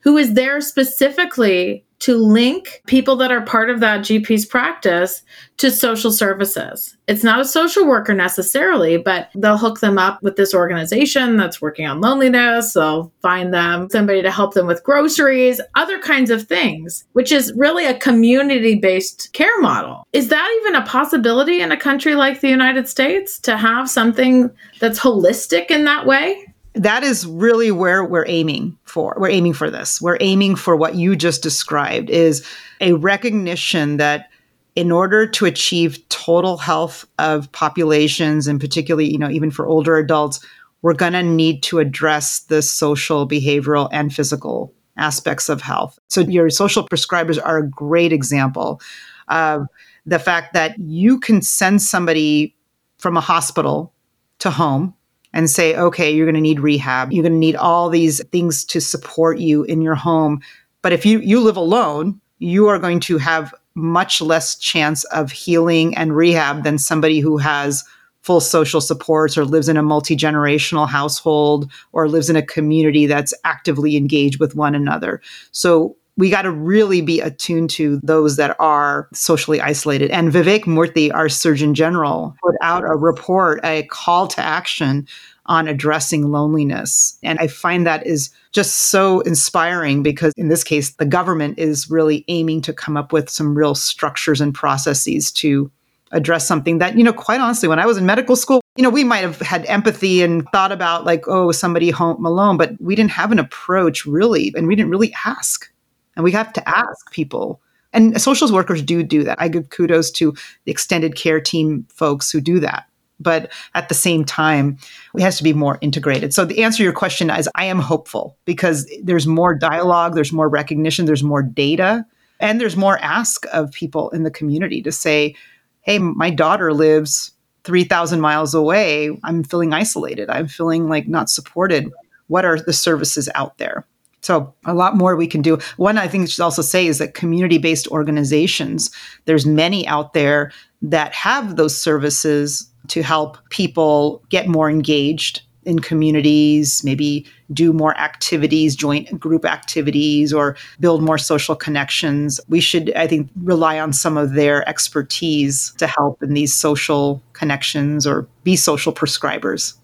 who 0.00 0.16
is 0.16 0.34
there 0.34 0.60
specifically 0.60 1.84
to 2.00 2.16
link 2.16 2.82
people 2.86 3.14
that 3.16 3.30
are 3.30 3.42
part 3.42 3.68
of 3.68 3.80
that 3.80 4.00
GP's 4.00 4.46
practice 4.46 5.22
to 5.58 5.70
social 5.70 6.10
services. 6.10 6.96
It's 7.06 7.22
not 7.22 7.40
a 7.40 7.44
social 7.44 7.86
worker 7.86 8.14
necessarily, 8.14 8.96
but 8.96 9.28
they'll 9.34 9.58
hook 9.58 9.80
them 9.80 9.98
up 9.98 10.22
with 10.22 10.36
this 10.36 10.54
organization 10.54 11.36
that's 11.36 11.60
working 11.60 11.86
on 11.86 12.00
loneliness. 12.00 12.72
They'll 12.72 13.12
find 13.20 13.52
them 13.52 13.88
somebody 13.90 14.22
to 14.22 14.30
help 14.30 14.54
them 14.54 14.66
with 14.66 14.82
groceries, 14.82 15.60
other 15.74 15.98
kinds 15.98 16.30
of 16.30 16.44
things, 16.44 17.04
which 17.12 17.30
is 17.32 17.52
really 17.54 17.84
a 17.84 17.98
community 17.98 18.76
based 18.76 19.30
care 19.34 19.60
model. 19.60 20.06
Is 20.14 20.28
that 20.28 20.60
even 20.62 20.76
a 20.76 20.86
possibility 20.86 21.60
in 21.60 21.70
a 21.70 21.76
country 21.76 22.14
like 22.14 22.40
the 22.40 22.48
United 22.48 22.88
States 22.88 23.38
to 23.40 23.58
have 23.58 23.90
something 23.90 24.50
that's 24.80 24.98
holistic 24.98 25.70
in 25.70 25.84
that 25.84 26.06
way? 26.06 26.46
That 26.74 27.02
is 27.02 27.26
really 27.26 27.70
where 27.70 28.04
we're 28.04 28.26
aiming 28.28 28.78
for. 28.84 29.16
We're 29.18 29.30
aiming 29.30 29.54
for 29.54 29.70
this. 29.70 30.00
We're 30.00 30.18
aiming 30.20 30.56
for 30.56 30.76
what 30.76 30.94
you 30.94 31.16
just 31.16 31.42
described 31.42 32.10
is 32.10 32.46
a 32.80 32.92
recognition 32.92 33.96
that 33.96 34.30
in 34.76 34.92
order 34.92 35.26
to 35.26 35.46
achieve 35.46 36.08
total 36.08 36.56
health 36.56 37.04
of 37.18 37.50
populations 37.52 38.46
and 38.46 38.60
particularly, 38.60 39.10
you 39.10 39.18
know, 39.18 39.28
even 39.30 39.50
for 39.50 39.66
older 39.66 39.96
adults, 39.98 40.44
we're 40.82 40.94
going 40.94 41.12
to 41.12 41.22
need 41.22 41.62
to 41.64 41.80
address 41.80 42.40
the 42.40 42.62
social, 42.62 43.28
behavioral 43.28 43.88
and 43.92 44.14
physical 44.14 44.72
aspects 44.96 45.48
of 45.48 45.60
health. 45.60 45.98
So 46.08 46.20
your 46.20 46.50
social 46.50 46.86
prescribers 46.86 47.38
are 47.44 47.58
a 47.58 47.68
great 47.68 48.12
example 48.12 48.80
of 49.28 49.66
the 50.06 50.18
fact 50.18 50.54
that 50.54 50.78
you 50.78 51.18
can 51.18 51.42
send 51.42 51.82
somebody 51.82 52.54
from 52.98 53.16
a 53.16 53.20
hospital 53.20 53.92
to 54.38 54.50
home 54.50 54.94
and 55.32 55.48
say, 55.48 55.76
okay, 55.76 56.10
you're 56.10 56.26
going 56.26 56.34
to 56.34 56.40
need 56.40 56.60
rehab. 56.60 57.12
You're 57.12 57.22
going 57.22 57.32
to 57.32 57.38
need 57.38 57.56
all 57.56 57.88
these 57.88 58.24
things 58.28 58.64
to 58.66 58.80
support 58.80 59.38
you 59.38 59.64
in 59.64 59.82
your 59.82 59.94
home. 59.94 60.40
But 60.82 60.92
if 60.92 61.06
you, 61.06 61.20
you 61.20 61.40
live 61.40 61.56
alone, 61.56 62.20
you 62.38 62.68
are 62.68 62.78
going 62.78 63.00
to 63.00 63.18
have 63.18 63.54
much 63.74 64.20
less 64.20 64.58
chance 64.58 65.04
of 65.04 65.30
healing 65.30 65.96
and 65.96 66.16
rehab 66.16 66.64
than 66.64 66.78
somebody 66.78 67.20
who 67.20 67.38
has 67.38 67.84
full 68.22 68.40
social 68.40 68.80
supports 68.80 69.38
or 69.38 69.44
lives 69.44 69.68
in 69.68 69.76
a 69.76 69.82
multi 69.82 70.16
generational 70.16 70.88
household 70.88 71.70
or 71.92 72.08
lives 72.08 72.28
in 72.28 72.36
a 72.36 72.42
community 72.42 73.06
that's 73.06 73.32
actively 73.44 73.96
engaged 73.96 74.40
with 74.40 74.54
one 74.54 74.74
another. 74.74 75.22
So 75.52 75.96
we 76.20 76.30
got 76.30 76.42
to 76.42 76.50
really 76.50 77.00
be 77.00 77.20
attuned 77.20 77.70
to 77.70 77.98
those 78.02 78.36
that 78.36 78.54
are 78.60 79.08
socially 79.12 79.60
isolated. 79.60 80.10
And 80.10 80.30
Vivek 80.30 80.64
Murthy, 80.64 81.12
our 81.12 81.28
Surgeon 81.28 81.74
General, 81.74 82.36
put 82.42 82.54
out 82.60 82.84
a 82.84 82.94
report, 82.94 83.60
a 83.64 83.84
call 83.84 84.28
to 84.28 84.40
action 84.40 85.08
on 85.46 85.66
addressing 85.66 86.30
loneliness. 86.30 87.18
And 87.22 87.38
I 87.40 87.48
find 87.48 87.86
that 87.86 88.06
is 88.06 88.30
just 88.52 88.90
so 88.90 89.20
inspiring 89.20 90.02
because 90.02 90.32
in 90.36 90.48
this 90.48 90.62
case, 90.62 90.90
the 90.90 91.06
government 91.06 91.58
is 91.58 91.90
really 91.90 92.24
aiming 92.28 92.62
to 92.62 92.72
come 92.72 92.96
up 92.96 93.12
with 93.12 93.28
some 93.28 93.56
real 93.56 93.74
structures 93.74 94.40
and 94.40 94.54
processes 94.54 95.32
to 95.32 95.70
address 96.12 96.46
something 96.46 96.78
that, 96.78 96.96
you 96.96 97.04
know, 97.04 97.12
quite 97.12 97.40
honestly, 97.40 97.68
when 97.68 97.78
I 97.78 97.86
was 97.86 97.96
in 97.96 98.06
medical 98.06 98.36
school, 98.36 98.60
you 98.76 98.82
know, 98.82 98.90
we 98.90 99.04
might 99.04 99.22
have 99.22 99.40
had 99.40 99.64
empathy 99.66 100.22
and 100.22 100.46
thought 100.52 100.72
about 100.72 101.04
like, 101.04 101.24
oh, 101.26 101.52
somebody 101.52 101.90
home 101.90 102.24
alone, 102.24 102.56
but 102.56 102.80
we 102.80 102.94
didn't 102.94 103.12
have 103.12 103.32
an 103.32 103.38
approach 103.38 104.06
really, 104.06 104.52
and 104.56 104.66
we 104.66 104.76
didn't 104.76 104.90
really 104.90 105.14
ask. 105.24 105.70
And 106.16 106.24
we 106.24 106.32
have 106.32 106.52
to 106.54 106.68
ask 106.68 107.10
people. 107.12 107.60
And 107.92 108.20
social 108.20 108.52
workers 108.52 108.82
do 108.82 109.02
do 109.02 109.24
that. 109.24 109.40
I 109.40 109.48
give 109.48 109.70
kudos 109.70 110.10
to 110.12 110.34
the 110.64 110.70
extended 110.70 111.16
care 111.16 111.40
team 111.40 111.86
folks 111.90 112.30
who 112.30 112.40
do 112.40 112.60
that. 112.60 112.84
But 113.18 113.52
at 113.74 113.88
the 113.88 113.94
same 113.94 114.24
time, 114.24 114.78
it 115.14 115.20
has 115.20 115.36
to 115.36 115.44
be 115.44 115.52
more 115.52 115.78
integrated. 115.82 116.32
So 116.32 116.44
the 116.44 116.62
answer 116.62 116.78
to 116.78 116.84
your 116.84 116.92
question 116.92 117.30
is 117.30 117.48
I 117.54 117.66
am 117.66 117.78
hopeful 117.78 118.36
because 118.46 118.90
there's 119.02 119.26
more 119.26 119.54
dialogue, 119.54 120.14
there's 120.14 120.32
more 120.32 120.48
recognition, 120.48 121.04
there's 121.04 121.22
more 121.22 121.42
data, 121.42 122.06
and 122.38 122.60
there's 122.60 122.76
more 122.76 122.98
ask 122.98 123.44
of 123.52 123.70
people 123.72 124.08
in 124.10 124.22
the 124.22 124.30
community 124.30 124.80
to 124.82 124.90
say, 124.92 125.34
hey, 125.82 125.98
my 125.98 126.30
daughter 126.30 126.72
lives 126.72 127.32
3,000 127.64 128.20
miles 128.20 128.54
away. 128.54 129.10
I'm 129.22 129.44
feeling 129.44 129.74
isolated. 129.74 130.30
I'm 130.30 130.48
feeling 130.48 130.88
like 130.88 131.06
not 131.06 131.28
supported. 131.28 131.90
What 132.28 132.46
are 132.46 132.58
the 132.58 132.72
services 132.72 133.28
out 133.34 133.58
there? 133.58 133.86
So 134.20 134.54
a 134.64 134.74
lot 134.74 134.96
more 134.96 135.16
we 135.16 135.26
can 135.26 135.42
do. 135.42 135.58
One 135.76 135.98
I 135.98 136.08
think 136.08 136.22
I 136.22 136.26
should 136.26 136.42
also 136.42 136.62
say 136.62 136.86
is 136.86 136.98
that 136.98 137.14
community-based 137.14 137.88
organizations, 137.88 138.90
there's 139.24 139.46
many 139.46 139.86
out 139.86 140.12
there 140.12 140.52
that 140.82 141.14
have 141.14 141.56
those 141.56 141.80
services 141.80 142.70
to 142.88 143.02
help 143.02 143.38
people 143.50 144.22
get 144.28 144.48
more 144.48 144.70
engaged 144.70 145.42
in 145.64 145.78
communities, 145.78 146.82
maybe 146.82 147.26
do 147.52 147.72
more 147.72 147.96
activities, 147.98 148.74
joint 148.74 149.20
group 149.20 149.44
activities, 149.44 150.32
or 150.32 150.56
build 150.80 151.02
more 151.02 151.18
social 151.18 151.54
connections. 151.54 152.40
We 152.48 152.60
should, 152.60 152.92
I 152.94 153.06
think, 153.06 153.30
rely 153.42 153.78
on 153.78 153.92
some 153.92 154.16
of 154.16 154.32
their 154.32 154.66
expertise 154.68 155.72
to 155.72 155.86
help 155.86 156.22
in 156.22 156.32
these 156.32 156.54
social 156.54 157.22
connections 157.34 158.06
or 158.06 158.26
be 158.42 158.56
social 158.56 158.92
prescribers. 158.92 159.74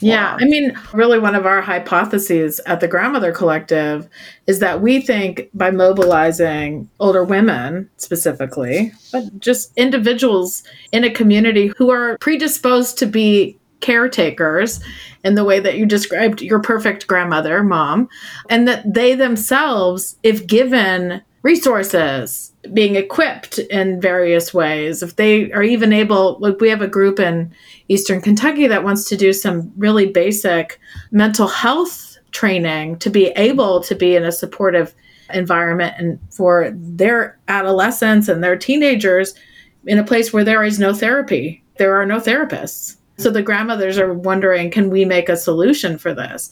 Yeah, 0.00 0.36
I 0.38 0.44
mean, 0.44 0.78
really, 0.92 1.18
one 1.18 1.34
of 1.34 1.46
our 1.46 1.62
hypotheses 1.62 2.60
at 2.66 2.80
the 2.80 2.88
Grandmother 2.88 3.32
Collective 3.32 4.08
is 4.46 4.58
that 4.58 4.82
we 4.82 5.00
think 5.00 5.48
by 5.54 5.70
mobilizing 5.70 6.90
older 7.00 7.24
women 7.24 7.88
specifically, 7.96 8.92
but 9.10 9.38
just 9.38 9.72
individuals 9.76 10.62
in 10.92 11.04
a 11.04 11.10
community 11.10 11.72
who 11.78 11.90
are 11.90 12.18
predisposed 12.18 12.98
to 12.98 13.06
be 13.06 13.58
caretakers 13.80 14.80
in 15.24 15.34
the 15.34 15.44
way 15.44 15.60
that 15.60 15.78
you 15.78 15.86
described 15.86 16.42
your 16.42 16.60
perfect 16.60 17.06
grandmother, 17.06 17.62
mom, 17.62 18.08
and 18.48 18.68
that 18.68 18.92
they 18.92 19.14
themselves, 19.14 20.18
if 20.22 20.46
given 20.46 21.22
resources, 21.46 22.52
being 22.74 22.96
equipped 22.96 23.58
in 23.58 24.00
various 24.00 24.52
ways, 24.52 25.00
if 25.00 25.14
they 25.14 25.52
are 25.52 25.62
even 25.62 25.92
able, 25.92 26.36
like 26.40 26.60
we 26.60 26.68
have 26.68 26.82
a 26.82 26.88
group 26.88 27.20
in 27.20 27.54
Eastern 27.88 28.20
Kentucky 28.20 28.66
that 28.66 28.82
wants 28.82 29.08
to 29.08 29.16
do 29.16 29.32
some 29.32 29.72
really 29.76 30.06
basic 30.06 30.80
mental 31.12 31.46
health 31.46 32.18
training 32.32 32.98
to 32.98 33.08
be 33.10 33.26
able 33.36 33.80
to 33.80 33.94
be 33.94 34.16
in 34.16 34.24
a 34.24 34.32
supportive 34.32 34.92
environment 35.32 35.94
and 35.98 36.18
for 36.32 36.72
their 36.74 37.38
adolescents 37.46 38.26
and 38.28 38.42
their 38.42 38.56
teenagers 38.56 39.32
in 39.86 39.98
a 40.00 40.04
place 40.04 40.32
where 40.32 40.44
there 40.44 40.64
is 40.64 40.80
no 40.80 40.92
therapy. 40.92 41.62
There 41.78 41.94
are 41.94 42.06
no 42.06 42.18
therapists. 42.18 42.96
So 43.18 43.30
the 43.30 43.42
grandmothers 43.42 43.98
are 43.98 44.12
wondering 44.12 44.72
can 44.72 44.90
we 44.90 45.04
make 45.04 45.28
a 45.28 45.36
solution 45.36 45.96
for 45.96 46.12
this? 46.12 46.50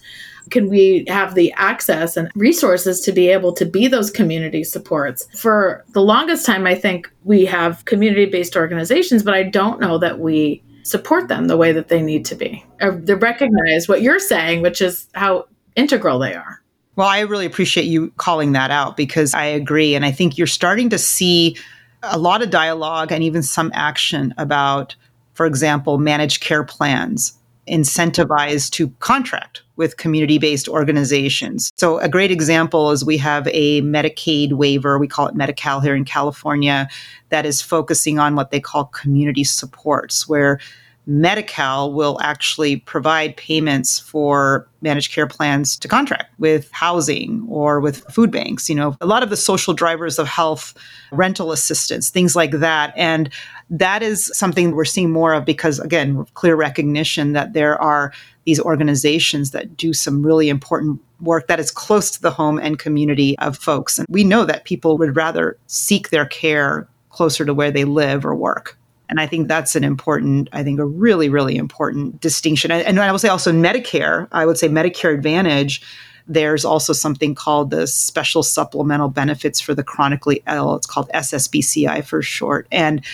Can 0.50 0.68
we 0.68 1.04
have 1.08 1.34
the 1.34 1.52
access 1.56 2.16
and 2.16 2.30
resources 2.34 3.00
to 3.02 3.12
be 3.12 3.28
able 3.28 3.52
to 3.54 3.64
be 3.64 3.88
those 3.88 4.10
community 4.10 4.64
supports? 4.64 5.26
For 5.38 5.84
the 5.92 6.02
longest 6.02 6.46
time, 6.46 6.66
I 6.66 6.74
think 6.74 7.10
we 7.24 7.44
have 7.46 7.84
community 7.84 8.26
based 8.26 8.56
organizations, 8.56 9.22
but 9.22 9.34
I 9.34 9.42
don't 9.42 9.80
know 9.80 9.98
that 9.98 10.18
we 10.18 10.62
support 10.84 11.28
them 11.28 11.48
the 11.48 11.56
way 11.56 11.72
that 11.72 11.88
they 11.88 12.02
need 12.02 12.24
to 12.26 12.34
be. 12.34 12.64
Or 12.80 12.92
they 12.92 13.14
recognize 13.14 13.88
what 13.88 14.02
you're 14.02 14.18
saying, 14.18 14.62
which 14.62 14.80
is 14.80 15.08
how 15.14 15.48
integral 15.76 16.18
they 16.18 16.34
are. 16.34 16.60
Well, 16.96 17.08
I 17.08 17.20
really 17.20 17.46
appreciate 17.46 17.86
you 17.86 18.12
calling 18.18 18.52
that 18.52 18.70
out 18.70 18.96
because 18.96 19.34
I 19.34 19.46
agree. 19.46 19.94
And 19.94 20.04
I 20.04 20.12
think 20.12 20.38
you're 20.38 20.46
starting 20.46 20.90
to 20.90 20.98
see 20.98 21.56
a 22.04 22.18
lot 22.18 22.42
of 22.42 22.50
dialogue 22.50 23.10
and 23.10 23.24
even 23.24 23.42
some 23.42 23.72
action 23.74 24.32
about, 24.38 24.94
for 25.32 25.46
example, 25.46 25.98
managed 25.98 26.40
care 26.40 26.62
plans 26.62 27.32
incentivized 27.66 28.70
to 28.72 28.90
contract 29.00 29.62
with 29.76 29.96
community 29.96 30.38
based 30.38 30.68
organizations. 30.68 31.72
So, 31.76 31.98
a 31.98 32.08
great 32.08 32.30
example 32.30 32.90
is 32.90 33.04
we 33.04 33.18
have 33.18 33.48
a 33.48 33.82
Medicaid 33.82 34.52
waiver, 34.52 34.98
we 34.98 35.08
call 35.08 35.26
it 35.26 35.34
Medi-Cal 35.34 35.80
here 35.80 35.94
in 35.94 36.04
California, 36.04 36.88
that 37.30 37.46
is 37.46 37.60
focusing 37.60 38.18
on 38.18 38.36
what 38.36 38.50
they 38.50 38.60
call 38.60 38.86
community 38.86 39.44
supports, 39.44 40.28
where 40.28 40.60
Medi-Cal 41.06 41.92
will 41.92 42.18
actually 42.22 42.76
provide 42.76 43.36
payments 43.36 43.98
for 43.98 44.66
managed 44.80 45.12
care 45.12 45.26
plans 45.26 45.76
to 45.78 45.88
contract 45.88 46.32
with 46.38 46.70
housing 46.72 47.46
or 47.48 47.80
with 47.80 48.04
food 48.10 48.30
banks, 48.30 48.68
you 48.70 48.74
know, 48.74 48.96
a 49.00 49.06
lot 49.06 49.22
of 49.22 49.30
the 49.30 49.36
social 49.36 49.74
drivers 49.74 50.18
of 50.18 50.26
health, 50.26 50.74
rental 51.12 51.52
assistance, 51.52 52.08
things 52.08 52.34
like 52.34 52.52
that. 52.52 52.94
And 52.96 53.28
that 53.70 54.02
is 54.02 54.30
something 54.34 54.74
we're 54.74 54.84
seeing 54.84 55.10
more 55.10 55.34
of 55.34 55.44
because, 55.44 55.78
again, 55.78 56.24
clear 56.34 56.56
recognition 56.56 57.32
that 57.32 57.52
there 57.52 57.80
are 57.80 58.12
these 58.44 58.60
organizations 58.60 59.50
that 59.52 59.76
do 59.76 59.92
some 59.92 60.24
really 60.24 60.48
important 60.48 61.00
work 61.20 61.46
that 61.48 61.60
is 61.60 61.70
close 61.70 62.10
to 62.10 62.20
the 62.20 62.30
home 62.30 62.58
and 62.58 62.78
community 62.78 63.38
of 63.38 63.56
folks. 63.56 63.98
And 63.98 64.06
we 64.08 64.24
know 64.24 64.44
that 64.44 64.64
people 64.64 64.98
would 64.98 65.16
rather 65.16 65.56
seek 65.66 66.10
their 66.10 66.26
care 66.26 66.86
closer 67.10 67.44
to 67.44 67.54
where 67.54 67.70
they 67.70 67.84
live 67.84 68.26
or 68.26 68.34
work. 68.34 68.76
And 69.08 69.20
I 69.20 69.26
think 69.26 69.48
that's 69.48 69.76
an 69.76 69.84
important, 69.84 70.48
I 70.52 70.62
think 70.62 70.80
a 70.80 70.84
really, 70.84 71.28
really 71.28 71.56
important 71.56 72.20
distinction. 72.20 72.70
And, 72.70 72.98
I 72.98 73.12
will 73.12 73.18
say 73.18 73.28
also 73.28 73.50
in 73.50 73.62
Medicare, 73.62 74.28
I 74.32 74.46
would 74.46 74.58
say 74.58 74.68
Medicare 74.68 75.14
Advantage, 75.14 75.82
there's 76.26 76.64
also 76.64 76.92
something 76.92 77.34
called 77.34 77.70
the 77.70 77.86
Special 77.86 78.42
Supplemental 78.42 79.10
Benefits 79.10 79.60
for 79.60 79.74
the 79.74 79.84
Chronically 79.84 80.42
Ill. 80.48 80.74
It's 80.74 80.86
called 80.86 81.10
SSBCI 81.14 82.04
for 82.04 82.22
short. 82.22 82.66
And 82.72 83.04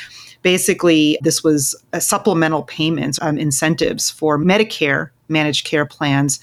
basically, 0.42 1.18
this 1.22 1.42
was 1.42 1.74
supplemental 1.98 2.62
payments, 2.62 3.18
um, 3.20 3.36
incentives 3.36 4.10
for 4.10 4.38
Medicare 4.38 5.10
managed 5.30 5.66
care 5.66 5.86
plans 5.86 6.40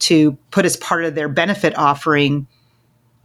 to 0.00 0.32
put 0.50 0.64
as 0.64 0.76
part 0.76 1.04
of 1.04 1.14
their 1.14 1.28
benefit 1.28 1.76
offering 1.76 2.46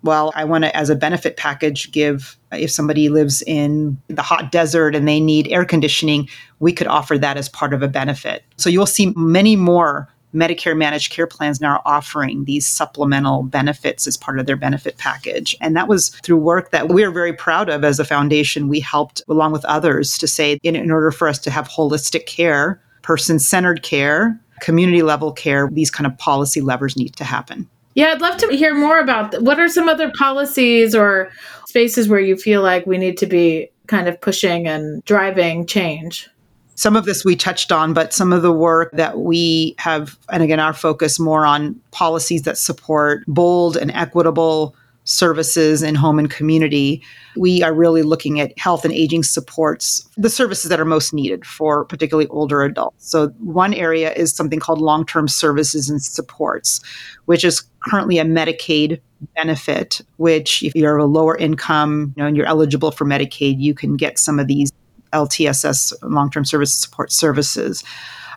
well, 0.05 0.31
I 0.35 0.43
want 0.43 0.63
to, 0.63 0.77
as 0.77 0.91
a 0.91 0.95
benefit 0.95 1.35
package, 1.35 1.91
give 1.91 2.37
if 2.51 2.69
somebody 2.69 3.09
lives 3.09 3.41
in 3.41 3.97
the 4.07 4.21
hot 4.21 4.51
desert 4.51 4.93
and 4.93 5.07
they 5.07 5.19
need 5.19 5.47
air 5.47 5.65
conditioning, 5.65 6.29
we 6.59 6.71
could 6.71 6.85
offer 6.85 7.17
that 7.17 7.37
as 7.37 7.49
part 7.49 7.73
of 7.73 7.81
a 7.81 7.87
benefit. 7.87 8.43
So 8.57 8.69
you'll 8.69 8.85
see 8.85 9.11
many 9.15 9.55
more 9.55 10.07
Medicare 10.35 10.77
managed 10.77 11.11
care 11.11 11.25
plans 11.25 11.59
now 11.59 11.81
offering 11.85 12.45
these 12.45 12.67
supplemental 12.67 13.43
benefits 13.43 14.05
as 14.05 14.17
part 14.17 14.37
of 14.37 14.45
their 14.45 14.57
benefit 14.57 14.97
package. 14.97 15.55
And 15.61 15.75
that 15.75 15.87
was 15.87 16.09
through 16.09 16.37
work 16.37 16.71
that 16.71 16.89
we're 16.89 17.11
very 17.11 17.33
proud 17.33 17.69
of 17.69 17.83
as 17.83 17.99
a 17.99 18.05
foundation. 18.05 18.67
We 18.67 18.81
helped, 18.81 19.23
along 19.27 19.53
with 19.53 19.65
others, 19.65 20.17
to 20.19 20.27
say 20.27 20.59
in, 20.61 20.75
in 20.75 20.91
order 20.91 21.09
for 21.09 21.27
us 21.27 21.39
to 21.39 21.51
have 21.51 21.67
holistic 21.69 22.25
care, 22.25 22.81
person 23.01 23.39
centered 23.39 23.81
care, 23.81 24.39
community 24.59 25.01
level 25.01 25.31
care, 25.31 25.69
these 25.71 25.91
kind 25.91 26.07
of 26.07 26.17
policy 26.17 26.61
levers 26.61 26.95
need 26.95 27.15
to 27.15 27.23
happen. 27.23 27.69
Yeah, 27.95 28.07
I'd 28.07 28.21
love 28.21 28.37
to 28.37 28.47
hear 28.55 28.75
more 28.75 28.99
about 28.99 29.31
th- 29.31 29.43
what 29.43 29.59
are 29.59 29.69
some 29.69 29.87
other 29.87 30.11
policies 30.17 30.93
or 30.93 31.31
spaces 31.65 32.09
where 32.09 32.19
you 32.19 32.35
feel 32.35 32.61
like 32.61 32.85
we 32.85 32.97
need 32.97 33.17
to 33.19 33.25
be 33.25 33.69
kind 33.87 34.07
of 34.07 34.19
pushing 34.19 34.67
and 34.67 35.03
driving 35.05 35.65
change. 35.65 36.29
Some 36.75 36.97
of 36.97 37.05
this 37.05 37.23
we 37.23 37.37
touched 37.37 37.71
on, 37.71 37.93
but 37.93 38.13
some 38.13 38.33
of 38.33 38.41
the 38.41 38.51
work 38.51 38.91
that 38.93 39.19
we 39.19 39.75
have, 39.77 40.17
and 40.29 40.43
again, 40.43 40.59
our 40.59 40.73
focus 40.73 41.19
more 41.19 41.45
on 41.45 41.79
policies 41.91 42.41
that 42.41 42.57
support 42.57 43.23
bold 43.27 43.77
and 43.77 43.91
equitable 43.91 44.75
services 45.05 45.81
in 45.81 45.95
home 45.95 46.19
and 46.19 46.29
community, 46.29 47.01
we 47.37 47.63
are 47.63 47.73
really 47.73 48.01
looking 48.01 48.39
at 48.39 48.57
health 48.59 48.83
and 48.83 48.93
aging 48.93 49.23
supports, 49.23 50.07
the 50.17 50.29
services 50.29 50.69
that 50.69 50.79
are 50.79 50.85
most 50.85 51.13
needed 51.13 51.45
for 51.45 51.85
particularly 51.85 52.27
older 52.29 52.63
adults. 52.63 53.09
So, 53.09 53.29
one 53.39 53.73
area 53.73 54.11
is 54.13 54.33
something 54.33 54.59
called 54.59 54.81
long 54.81 55.05
term 55.05 55.27
services 55.27 55.89
and 55.89 56.01
supports, 56.01 56.81
which 57.25 57.43
is 57.43 57.63
currently 57.79 58.17
a 58.17 58.25
Medicaid 58.25 58.99
benefit, 59.35 60.01
which 60.17 60.63
if 60.63 60.75
you're 60.75 60.97
a 60.97 61.05
lower 61.05 61.37
income 61.37 62.13
you 62.15 62.21
know, 62.21 62.27
and 62.27 62.35
you're 62.35 62.45
eligible 62.45 62.91
for 62.91 63.05
Medicaid, 63.05 63.59
you 63.59 63.73
can 63.73 63.95
get 63.95 64.19
some 64.19 64.39
of 64.39 64.47
these 64.47 64.71
LTSS 65.13 65.93
long 66.01 66.29
term 66.29 66.45
service 66.45 66.73
support 66.73 67.11
services. 67.11 67.83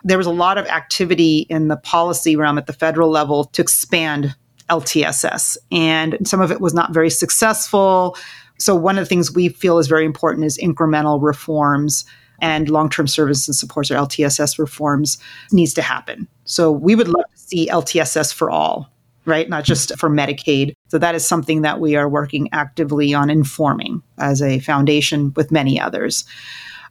There 0.03 0.17
was 0.17 0.27
a 0.27 0.31
lot 0.31 0.57
of 0.57 0.65
activity 0.67 1.45
in 1.49 1.67
the 1.67 1.75
policy 1.75 2.35
realm 2.35 2.57
at 2.57 2.67
the 2.67 2.73
federal 2.73 3.09
level 3.09 3.45
to 3.45 3.61
expand 3.61 4.35
LTSS. 4.69 5.57
And 5.71 6.17
some 6.25 6.41
of 6.41 6.51
it 6.51 6.61
was 6.61 6.73
not 6.73 6.93
very 6.93 7.09
successful. 7.09 8.17
So, 8.57 8.75
one 8.75 8.97
of 8.97 9.05
the 9.05 9.09
things 9.09 9.33
we 9.33 9.49
feel 9.49 9.79
is 9.79 9.87
very 9.87 10.05
important 10.05 10.45
is 10.45 10.57
incremental 10.57 11.21
reforms 11.21 12.05
and 12.41 12.69
long 12.69 12.89
term 12.89 13.07
service 13.07 13.47
and 13.47 13.55
supports 13.55 13.91
or 13.91 13.95
LTSS 13.95 14.59
reforms 14.59 15.17
needs 15.51 15.73
to 15.75 15.81
happen. 15.81 16.27
So, 16.45 16.71
we 16.71 16.95
would 16.95 17.07
love 17.07 17.25
to 17.31 17.37
see 17.37 17.67
LTSS 17.67 18.33
for 18.33 18.49
all, 18.49 18.91
right? 19.25 19.47
Not 19.49 19.63
just 19.63 19.97
for 19.97 20.09
Medicaid. 20.09 20.73
So, 20.89 20.97
that 20.97 21.15
is 21.15 21.25
something 21.25 21.61
that 21.61 21.79
we 21.79 21.95
are 21.95 22.09
working 22.09 22.49
actively 22.51 23.13
on 23.13 23.29
informing 23.29 24.03
as 24.17 24.41
a 24.41 24.59
foundation 24.59 25.33
with 25.35 25.51
many 25.51 25.79
others. 25.79 26.25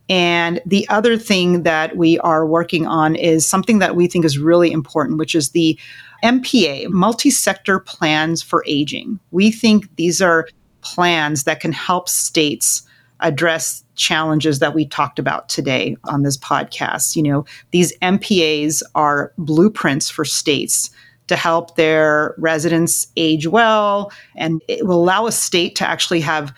And 0.09 0.61
the 0.65 0.89
other 0.89 1.19
thing 1.19 1.65
that 1.65 1.97
we 1.97 2.19
are 2.21 2.47
working 2.47 2.87
on 2.87 3.15
is 3.15 3.47
something 3.47 3.79
that 3.81 3.95
we 3.95 4.07
think 4.07 4.25
is 4.25 4.39
really 4.39 4.73
important, 4.73 5.19
which 5.19 5.35
is 5.35 5.51
the 5.51 5.79
MPA, 6.23 6.89
multi 6.91 7.31
sector 7.31 7.79
plans 7.79 8.43
for 8.43 8.65
aging. 8.67 9.21
We 9.31 9.51
think 9.51 9.95
these 9.97 10.21
are 10.21 10.49
plans 10.81 11.45
that 11.45 11.61
can 11.61 11.73
help 11.73 12.09
states 12.09 12.83
address 13.21 13.85
challenges 13.97 14.61
that 14.61 14.75
we 14.75 14.87
talked 14.87 15.19
about 15.19 15.49
today 15.49 15.97
on 16.05 16.23
this 16.23 16.37
podcast. 16.37 17.17
You 17.17 17.23
know, 17.25 17.45
these 17.73 17.97
MPAs 17.99 18.83
are 18.95 19.33
blueprints 19.39 20.09
for 20.09 20.25
states 20.25 20.91
to 21.27 21.37
help 21.37 21.77
their 21.77 22.35
residents 22.39 23.07
age 23.17 23.47
well, 23.47 24.13
and 24.37 24.63
it 24.69 24.87
will 24.87 25.03
allow 25.03 25.27
a 25.27 25.33
state 25.33 25.77
to 25.77 25.89
actually 25.89 26.21
have 26.21 26.55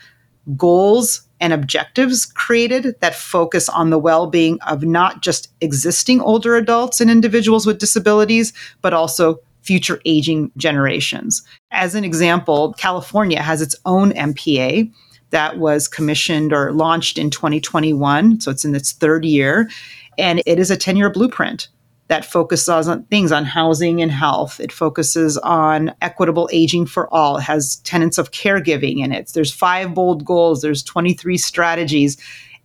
goals 0.55 1.27
and 1.39 1.53
objectives 1.53 2.25
created 2.25 2.95
that 2.99 3.15
focus 3.15 3.67
on 3.67 3.89
the 3.89 3.97
well 3.97 4.27
being 4.27 4.61
of 4.61 4.83
not 4.83 5.21
just 5.21 5.49
existing 5.59 6.21
older 6.21 6.55
adults 6.55 7.01
and 7.01 7.09
individuals 7.09 7.65
with 7.65 7.79
disabilities, 7.79 8.53
but 8.81 8.93
also 8.93 9.39
future 9.61 10.01
aging 10.05 10.51
generations. 10.57 11.41
As 11.71 11.95
an 11.95 12.03
example, 12.03 12.73
California 12.77 13.41
has 13.41 13.61
its 13.61 13.75
own 13.85 14.11
MPA 14.11 14.91
that 15.31 15.57
was 15.57 15.87
commissioned 15.87 16.53
or 16.53 16.71
launched 16.71 17.17
in 17.17 17.29
2021. 17.29 18.41
So 18.41 18.51
it's 18.51 18.65
in 18.65 18.75
its 18.75 18.91
third 18.91 19.25
year. 19.25 19.69
And 20.17 20.41
it 20.45 20.59
is 20.59 20.69
a 20.69 20.77
10 20.77 20.97
year 20.97 21.09
blueprint 21.09 21.69
that 22.11 22.25
focuses 22.25 22.89
on 22.89 23.03
things 23.05 23.31
on 23.31 23.45
housing 23.45 24.01
and 24.01 24.11
health. 24.11 24.59
It 24.59 24.73
focuses 24.73 25.37
on 25.37 25.93
equitable 26.01 26.49
aging 26.51 26.85
for 26.85 27.11
all. 27.13 27.37
It 27.37 27.43
has 27.43 27.77
tenets 27.77 28.17
of 28.17 28.31
caregiving 28.31 29.01
in 29.01 29.13
it. 29.13 29.31
There's 29.33 29.53
five 29.53 29.93
bold 29.93 30.25
goals, 30.25 30.61
there's 30.61 30.83
23 30.83 31.37
strategies. 31.37 32.17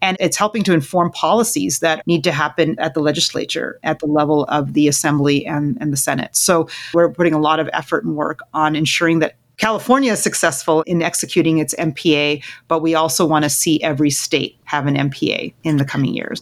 And 0.06 0.16
it's 0.20 0.36
helping 0.36 0.62
to 0.62 0.72
inform 0.72 1.10
policies 1.10 1.80
that 1.80 2.06
need 2.06 2.22
to 2.22 2.30
happen 2.30 2.78
at 2.78 2.94
the 2.94 3.00
legislature, 3.00 3.80
at 3.82 3.98
the 3.98 4.06
level 4.06 4.44
of 4.44 4.74
the 4.74 4.86
assembly 4.86 5.44
and, 5.44 5.76
and 5.80 5.92
the 5.92 5.96
Senate. 5.96 6.36
So 6.36 6.68
we're 6.94 7.10
putting 7.10 7.34
a 7.34 7.40
lot 7.40 7.58
of 7.58 7.68
effort 7.72 8.04
and 8.04 8.14
work 8.14 8.38
on 8.54 8.76
ensuring 8.76 9.18
that 9.18 9.34
California 9.56 10.12
is 10.12 10.22
successful 10.22 10.82
in 10.82 11.02
executing 11.02 11.58
its 11.58 11.74
MPA, 11.74 12.44
but 12.68 12.82
we 12.82 12.94
also 12.94 13.26
want 13.26 13.42
to 13.42 13.50
see 13.50 13.82
every 13.82 14.10
state 14.10 14.56
have 14.62 14.86
an 14.86 14.94
MPA 14.94 15.52
in 15.64 15.78
the 15.78 15.84
coming 15.84 16.14
years. 16.14 16.40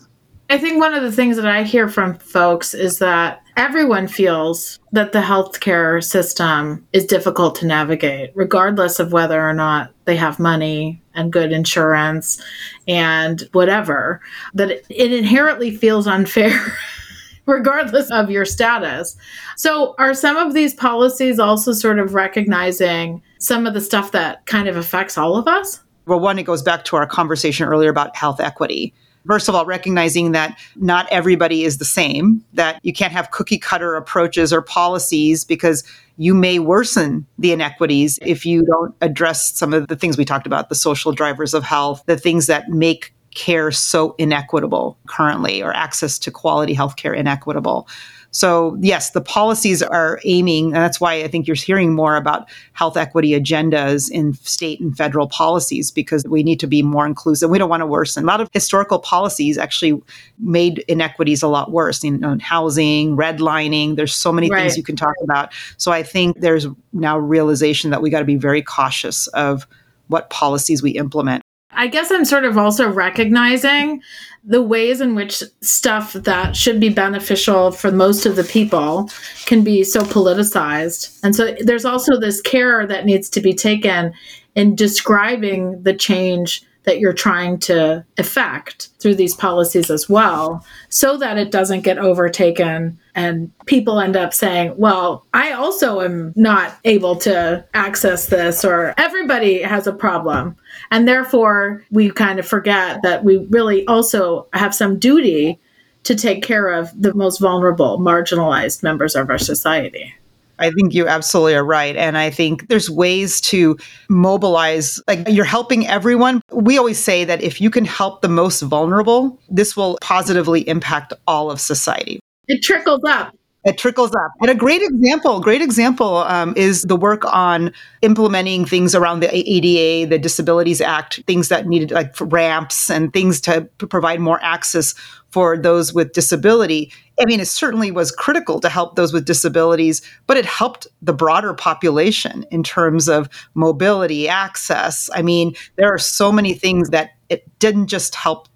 I 0.50 0.58
think 0.58 0.78
one 0.78 0.92
of 0.92 1.02
the 1.02 1.12
things 1.12 1.36
that 1.36 1.46
I 1.46 1.62
hear 1.62 1.88
from 1.88 2.18
folks 2.18 2.74
is 2.74 2.98
that 2.98 3.43
everyone 3.56 4.08
feels 4.08 4.78
that 4.92 5.12
the 5.12 5.20
healthcare 5.20 6.02
system 6.02 6.86
is 6.92 7.06
difficult 7.06 7.54
to 7.56 7.66
navigate, 7.66 8.30
regardless 8.34 8.98
of 8.98 9.12
whether 9.12 9.40
or 9.40 9.54
not 9.54 9.92
they 10.04 10.16
have 10.16 10.38
money 10.38 11.00
and 11.14 11.32
good 11.32 11.52
insurance 11.52 12.42
and 12.88 13.48
whatever, 13.52 14.20
that 14.54 14.70
it, 14.70 15.12
inherently 15.12 15.74
feels 15.74 16.06
unfair. 16.06 16.60
regardless 17.46 18.10
of 18.10 18.30
your 18.30 18.46
status. 18.46 19.16
So, 19.58 19.94
are 19.98 20.14
some 20.14 20.38
of 20.38 20.54
these 20.54 20.72
policies 20.72 21.38
also 21.38 21.72
sort 21.72 21.98
of 21.98 22.14
recognizing 22.14 23.22
some 23.38 23.66
of 23.66 23.74
the 23.74 23.82
stuff 23.82 24.12
that 24.12 24.46
kind 24.46 24.66
of 24.66 24.78
affects 24.78 25.18
all 25.18 25.36
of 25.36 25.46
us? 25.46 25.80
Well, 26.06 26.20
one, 26.20 26.38
it 26.38 26.44
goes 26.44 26.62
back 26.62 26.86
to 26.86 26.96
our 26.96 27.06
conversation 27.06 27.66
earlier 27.66 27.90
about 27.90 28.16
health 28.16 28.40
equity 28.40 28.94
First 29.26 29.48
of 29.48 29.54
all, 29.54 29.64
recognizing 29.64 30.32
that 30.32 30.58
not 30.76 31.06
everybody 31.10 31.64
is 31.64 31.78
the 31.78 31.84
same, 31.84 32.44
that 32.52 32.78
you 32.82 32.92
can't 32.92 33.12
have 33.12 33.30
cookie 33.30 33.58
cutter 33.58 33.96
approaches 33.96 34.52
or 34.52 34.60
policies 34.60 35.44
because 35.44 35.82
you 36.16 36.34
may 36.34 36.58
worsen 36.58 37.26
the 37.38 37.52
inequities 37.52 38.18
if 38.22 38.44
you 38.44 38.64
don't 38.64 38.94
address 39.00 39.56
some 39.56 39.72
of 39.72 39.88
the 39.88 39.96
things 39.96 40.16
we 40.16 40.24
talked 40.24 40.46
about 40.46 40.68
the 40.68 40.74
social 40.74 41.12
drivers 41.12 41.54
of 41.54 41.64
health, 41.64 42.02
the 42.06 42.16
things 42.16 42.46
that 42.46 42.68
make 42.68 43.14
care 43.34 43.70
so 43.70 44.14
inequitable 44.18 44.96
currently 45.06 45.62
or 45.62 45.74
access 45.74 46.18
to 46.20 46.30
quality 46.30 46.74
healthcare 46.74 47.16
inequitable. 47.16 47.88
So, 48.34 48.76
yes, 48.80 49.10
the 49.10 49.20
policies 49.20 49.80
are 49.80 50.20
aiming, 50.24 50.66
and 50.66 50.82
that's 50.82 51.00
why 51.00 51.22
I 51.22 51.28
think 51.28 51.46
you're 51.46 51.54
hearing 51.54 51.94
more 51.94 52.16
about 52.16 52.50
health 52.72 52.96
equity 52.96 53.30
agendas 53.30 54.10
in 54.10 54.34
state 54.34 54.80
and 54.80 54.96
federal 54.96 55.28
policies 55.28 55.92
because 55.92 56.24
we 56.28 56.42
need 56.42 56.58
to 56.58 56.66
be 56.66 56.82
more 56.82 57.06
inclusive. 57.06 57.48
We 57.48 57.58
don't 57.58 57.70
want 57.70 57.82
to 57.82 57.86
worsen. 57.86 58.24
A 58.24 58.26
lot 58.26 58.40
of 58.40 58.48
historical 58.52 58.98
policies 58.98 59.56
actually 59.56 60.02
made 60.40 60.80
inequities 60.88 61.44
a 61.44 61.48
lot 61.48 61.70
worse 61.70 62.02
in, 62.02 62.24
in 62.24 62.40
housing, 62.40 63.16
redlining. 63.16 63.94
There's 63.94 64.12
so 64.12 64.32
many 64.32 64.50
right. 64.50 64.62
things 64.62 64.76
you 64.76 64.82
can 64.82 64.96
talk 64.96 65.14
about. 65.22 65.52
So, 65.76 65.92
I 65.92 66.02
think 66.02 66.40
there's 66.40 66.66
now 66.92 67.16
realization 67.16 67.90
that 67.90 68.02
we 68.02 68.10
got 68.10 68.18
to 68.18 68.24
be 68.24 68.36
very 68.36 68.62
cautious 68.62 69.28
of 69.28 69.64
what 70.08 70.28
policies 70.30 70.82
we 70.82 70.90
implement. 70.90 71.44
I 71.70 71.86
guess 71.86 72.10
I'm 72.10 72.24
sort 72.24 72.44
of 72.44 72.58
also 72.58 72.88
recognizing 72.90 74.02
the 74.46 74.62
ways 74.62 75.00
in 75.00 75.14
which 75.14 75.42
stuff 75.62 76.12
that 76.12 76.54
should 76.54 76.78
be 76.78 76.90
beneficial 76.90 77.70
for 77.70 77.90
most 77.90 78.26
of 78.26 78.36
the 78.36 78.44
people 78.44 79.10
can 79.46 79.64
be 79.64 79.82
so 79.82 80.02
politicized. 80.02 81.18
And 81.22 81.34
so 81.34 81.56
there's 81.60 81.86
also 81.86 82.20
this 82.20 82.40
care 82.42 82.86
that 82.86 83.06
needs 83.06 83.30
to 83.30 83.40
be 83.40 83.54
taken 83.54 84.12
in 84.54 84.74
describing 84.74 85.82
the 85.82 85.94
change 85.94 86.62
that 86.84 86.98
you're 86.98 87.12
trying 87.12 87.58
to 87.58 88.04
effect 88.18 88.88
through 89.00 89.14
these 89.14 89.34
policies 89.34 89.90
as 89.90 90.08
well, 90.08 90.64
so 90.88 91.16
that 91.16 91.38
it 91.38 91.50
doesn't 91.50 91.82
get 91.82 91.98
overtaken 91.98 92.98
and 93.14 93.50
people 93.66 94.00
end 94.00 94.16
up 94.16 94.34
saying, 94.34 94.74
well, 94.76 95.24
I 95.32 95.52
also 95.52 96.00
am 96.00 96.32
not 96.34 96.76
able 96.84 97.14
to 97.16 97.64
access 97.72 98.26
this, 98.26 98.64
or 98.64 98.92
everybody 98.98 99.62
has 99.62 99.86
a 99.86 99.92
problem. 99.92 100.56
And 100.90 101.06
therefore, 101.06 101.84
we 101.90 102.10
kind 102.10 102.38
of 102.38 102.46
forget 102.46 103.02
that 103.02 103.22
we 103.22 103.46
really 103.50 103.86
also 103.86 104.48
have 104.52 104.74
some 104.74 104.98
duty 104.98 105.60
to 106.02 106.14
take 106.14 106.42
care 106.42 106.68
of 106.68 106.90
the 107.00 107.14
most 107.14 107.38
vulnerable, 107.38 107.98
marginalized 107.98 108.82
members 108.82 109.14
of 109.14 109.30
our 109.30 109.38
society. 109.38 110.12
I 110.58 110.70
think 110.70 110.94
you 110.94 111.06
absolutely 111.08 111.54
are 111.54 111.64
right. 111.64 111.96
And 111.96 112.16
I 112.16 112.30
think 112.30 112.68
there's 112.68 112.88
ways 112.88 113.40
to 113.42 113.76
mobilize, 114.08 115.00
like 115.06 115.28
you're 115.28 115.44
helping 115.44 115.86
everyone. 115.86 116.40
We 116.52 116.78
always 116.78 116.98
say 116.98 117.24
that 117.24 117.42
if 117.42 117.60
you 117.60 117.70
can 117.70 117.84
help 117.84 118.22
the 118.22 118.28
most 118.28 118.60
vulnerable, 118.60 119.38
this 119.48 119.76
will 119.76 119.98
positively 120.00 120.66
impact 120.68 121.12
all 121.26 121.50
of 121.50 121.60
society. 121.60 122.20
It 122.46 122.62
trickles 122.62 123.00
up. 123.08 123.34
It 123.64 123.78
trickles 123.78 124.14
up. 124.14 124.32
And 124.40 124.50
a 124.50 124.54
great 124.54 124.82
example, 124.82 125.40
great 125.40 125.62
example 125.62 126.18
um, 126.18 126.52
is 126.54 126.82
the 126.82 126.96
work 126.96 127.24
on 127.24 127.72
implementing 128.02 128.66
things 128.66 128.94
around 128.94 129.20
the 129.20 129.30
ADA, 129.34 130.08
the 130.10 130.18
Disabilities 130.18 130.82
Act, 130.82 131.20
things 131.26 131.48
that 131.48 131.66
needed 131.66 131.90
like 131.90 132.14
ramps 132.20 132.90
and 132.90 133.12
things 133.12 133.40
to 133.42 133.62
provide 133.78 134.20
more 134.20 134.42
access 134.42 134.94
for 135.30 135.56
those 135.56 135.94
with 135.94 136.12
disability. 136.12 136.92
I 137.18 137.24
mean, 137.24 137.40
it 137.40 137.48
certainly 137.48 137.90
was 137.90 138.12
critical 138.12 138.60
to 138.60 138.68
help 138.68 138.96
those 138.96 139.12
with 139.12 139.24
disabilities, 139.24 140.02
but 140.26 140.36
it 140.36 140.44
helped 140.44 140.86
the 141.00 141.14
broader 141.14 141.54
population 141.54 142.44
in 142.50 142.62
terms 142.62 143.08
of 143.08 143.28
mobility, 143.54 144.28
access. 144.28 145.08
I 145.14 145.22
mean, 145.22 145.54
there 145.76 145.92
are 145.92 145.98
so 145.98 146.30
many 146.30 146.52
things 146.52 146.90
that 146.90 147.12
it 147.30 147.50
didn't 147.58 147.86
just 147.86 148.14
help 148.14 148.48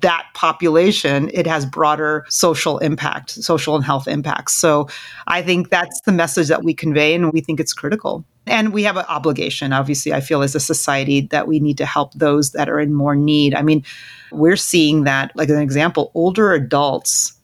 that 0.00 0.26
population, 0.34 1.30
it 1.32 1.46
has 1.46 1.64
broader 1.64 2.26
social 2.28 2.78
impact, 2.78 3.30
social 3.30 3.76
and 3.76 3.84
health 3.84 4.08
impacts. 4.08 4.54
So 4.54 4.88
I 5.28 5.40
think 5.40 5.70
that's 5.70 6.00
the 6.00 6.12
message 6.12 6.48
that 6.48 6.64
we 6.64 6.74
convey, 6.74 7.14
and 7.14 7.32
we 7.32 7.40
think 7.40 7.60
it's 7.60 7.72
critical. 7.72 8.24
And 8.46 8.72
we 8.72 8.82
have 8.82 8.96
an 8.96 9.04
obligation, 9.08 9.72
obviously, 9.72 10.12
I 10.12 10.20
feel, 10.20 10.42
as 10.42 10.54
a 10.54 10.60
society 10.60 11.20
that 11.30 11.46
we 11.46 11.60
need 11.60 11.78
to 11.78 11.86
help 11.86 12.12
those 12.14 12.52
that 12.52 12.68
are 12.68 12.80
in 12.80 12.92
more 12.92 13.14
need. 13.14 13.54
I 13.54 13.62
mean, 13.62 13.84
we're 14.32 14.56
seeing 14.56 15.04
that, 15.04 15.30
like 15.36 15.48
an 15.48 15.60
example, 15.60 16.10
older 16.14 16.52
adults 16.52 17.34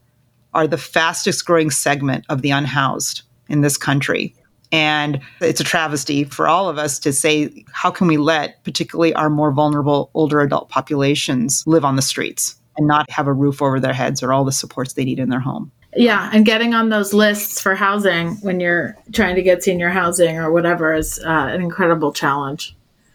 are 0.55 0.67
the 0.67 0.79
fastest 0.79 1.45
growing 1.45 1.71
segment 1.71 2.25
of 2.29 2.43
the 2.43 2.51
unhoused 2.51 3.23
in 3.49 3.61
this 3.61 3.77
country. 3.77 4.35
And 4.75 5.21
it's 5.41 5.61
a 5.61 5.65
travesty 5.65 6.25
for 6.25 6.49
all 6.49 6.69
of 6.69 6.79
us 6.79 6.99
to 6.99 7.13
say, 7.13 7.65
how 7.71 7.93
can 7.93 8.09
we 8.09 8.17
let 8.17 8.65
particularly 8.65 9.15
our 9.15 9.31
more 9.31 9.53
vulnerable 9.53 10.11
older 10.15 10.41
adult 10.41 10.69
populations 10.69 11.63
live 11.65 11.85
on 11.85 11.95
the 11.95 12.03
streets 12.03 12.57
and 12.77 12.89
not 12.89 13.09
have 13.09 13.29
a 13.29 13.33
roof 13.33 13.63
over 13.63 13.79
their 13.79 13.93
heads 13.93 14.21
or 14.21 14.33
all 14.33 14.45
the 14.45 14.51
supports 14.51 14.95
they 14.95 15.05
need 15.05 15.21
in 15.21 15.29
their 15.29 15.39
home? 15.39 15.71
Yeah, 15.95 16.29
and 16.33 16.45
getting 16.45 16.75
on 16.75 16.89
those 16.89 17.15
lists 17.15 17.61
for 17.61 17.77
housing 17.77 18.35
when 18.39 18.59
you're 18.59 18.97
trying 19.13 19.37
to 19.37 19.43
get 19.43 19.63
senior 19.63 19.91
housing 19.91 20.39
or 20.39 20.51
whatever 20.51 20.93
is 20.93 21.21
uh, 21.21 21.29
an 21.31 21.63
incredible 21.63 22.13
challenge. 22.13 22.75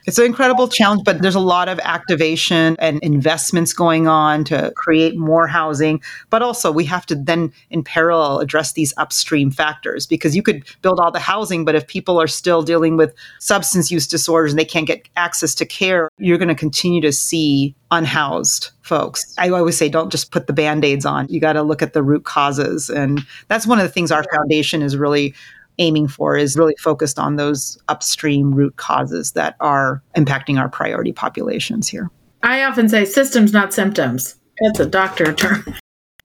It's 0.10 0.18
an 0.18 0.26
incredible 0.26 0.68
challenge, 0.68 1.04
but 1.06 1.22
there's 1.22 1.36
a 1.36 1.40
lot 1.40 1.70
of 1.70 1.80
activation 1.84 2.76
and 2.80 3.00
investments 3.04 3.74
going 3.74 4.08
on 4.08 4.44
to 4.46 4.74
create 4.76 5.16
more 5.16 5.46
housing. 5.46 6.02
But 6.32 6.42
also, 6.42 6.72
we 6.72 6.84
have 6.86 7.06
to 7.06 7.16
then, 7.16 7.54
in 7.70 7.84
parallel, 7.84 8.40
address 8.40 8.74
these 8.74 8.92
upstream 8.98 9.52
factors 9.52 10.08
because 10.08 10.36
you 10.36 10.42
could 10.42 10.66
build 10.82 11.00
all 11.00 11.12
the 11.12 11.20
housing, 11.20 11.64
but 11.64 11.76
if 11.76 11.86
people 11.86 12.20
are 12.20 12.26
still 12.26 12.64
dealing 12.64 12.98
with 12.98 13.14
substance 13.38 13.92
use 13.92 14.08
disorders 14.08 14.52
and 14.52 14.58
they 14.58 14.66
can't 14.66 14.88
get 14.88 15.08
access 15.16 15.54
to 15.54 15.64
care, 15.64 16.10
you're 16.18 16.40
going 16.40 16.48
to 16.48 16.56
continue 16.56 17.02
to 17.02 17.12
see 17.12 17.76
unhoused 17.92 18.72
folks. 18.82 19.36
I 19.38 19.50
always 19.50 19.78
say, 19.78 19.90
don't 19.90 20.12
just 20.12 20.32
put 20.32 20.48
the 20.48 20.54
band 20.54 20.84
aids 20.84 21.06
on. 21.06 21.28
You 21.30 21.40
got 21.40 21.54
to 21.54 21.62
look 21.62 21.84
at 21.84 21.94
the 21.94 22.02
root 22.02 22.24
causes. 22.24 22.90
And 22.90 23.24
that's 23.48 23.68
one 23.68 23.78
of 23.78 23.84
the 23.84 23.92
things 23.92 24.12
our 24.12 24.26
foundation 24.34 24.82
is 24.82 24.98
really 24.98 25.36
aiming 25.80 26.08
for 26.08 26.38
is 26.38 26.56
really 26.56 26.76
focused 26.80 27.18
on 27.18 27.38
those 27.38 27.78
upstream 27.88 28.54
root 28.54 28.76
causes 28.78 29.32
that 29.32 29.56
are 29.60 30.04
impacting 30.16 30.60
our 30.60 30.70
priority 30.70 31.12
populations 31.12 31.88
here. 31.88 32.10
I 32.44 32.64
often 32.64 32.88
say 32.88 33.06
systems, 33.06 33.52
not 33.52 33.74
symptoms. 33.74 34.36
That's 34.62 34.80
a 34.80 34.86
doctor 34.86 35.34
term. 35.34 35.66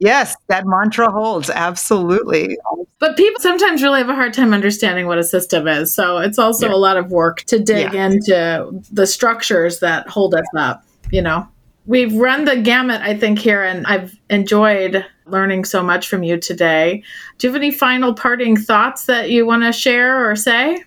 Yes, 0.00 0.36
that 0.48 0.64
mantra 0.66 1.10
holds. 1.10 1.48
Absolutely. 1.50 2.58
But 2.98 3.16
people 3.16 3.40
sometimes 3.40 3.82
really 3.82 3.98
have 3.98 4.08
a 4.08 4.14
hard 4.14 4.34
time 4.34 4.52
understanding 4.52 5.06
what 5.06 5.18
a 5.18 5.24
system 5.24 5.68
is. 5.68 5.94
So 5.94 6.18
it's 6.18 6.38
also 6.38 6.68
yeah. 6.68 6.74
a 6.74 6.76
lot 6.76 6.96
of 6.96 7.10
work 7.10 7.42
to 7.44 7.58
dig 7.58 7.92
yeah. 7.92 8.06
into 8.06 8.82
the 8.92 9.06
structures 9.06 9.80
that 9.80 10.08
hold 10.08 10.34
us 10.34 10.46
up, 10.56 10.84
you 11.10 11.22
know? 11.22 11.48
We've 11.86 12.14
run 12.14 12.46
the 12.46 12.56
gamut, 12.56 13.02
I 13.02 13.16
think, 13.16 13.38
here, 13.38 13.62
and 13.62 13.86
I've 13.86 14.18
enjoyed 14.30 15.04
learning 15.26 15.64
so 15.64 15.82
much 15.82 16.08
from 16.08 16.22
you 16.22 16.38
today. 16.38 17.02
Do 17.38 17.46
you 17.46 17.52
have 17.52 17.60
any 17.60 17.70
final 17.70 18.14
parting 18.14 18.56
thoughts 18.56 19.06
that 19.06 19.30
you 19.30 19.44
want 19.46 19.64
to 19.64 19.72
share 19.72 20.30
or 20.30 20.34
say? 20.34 20.84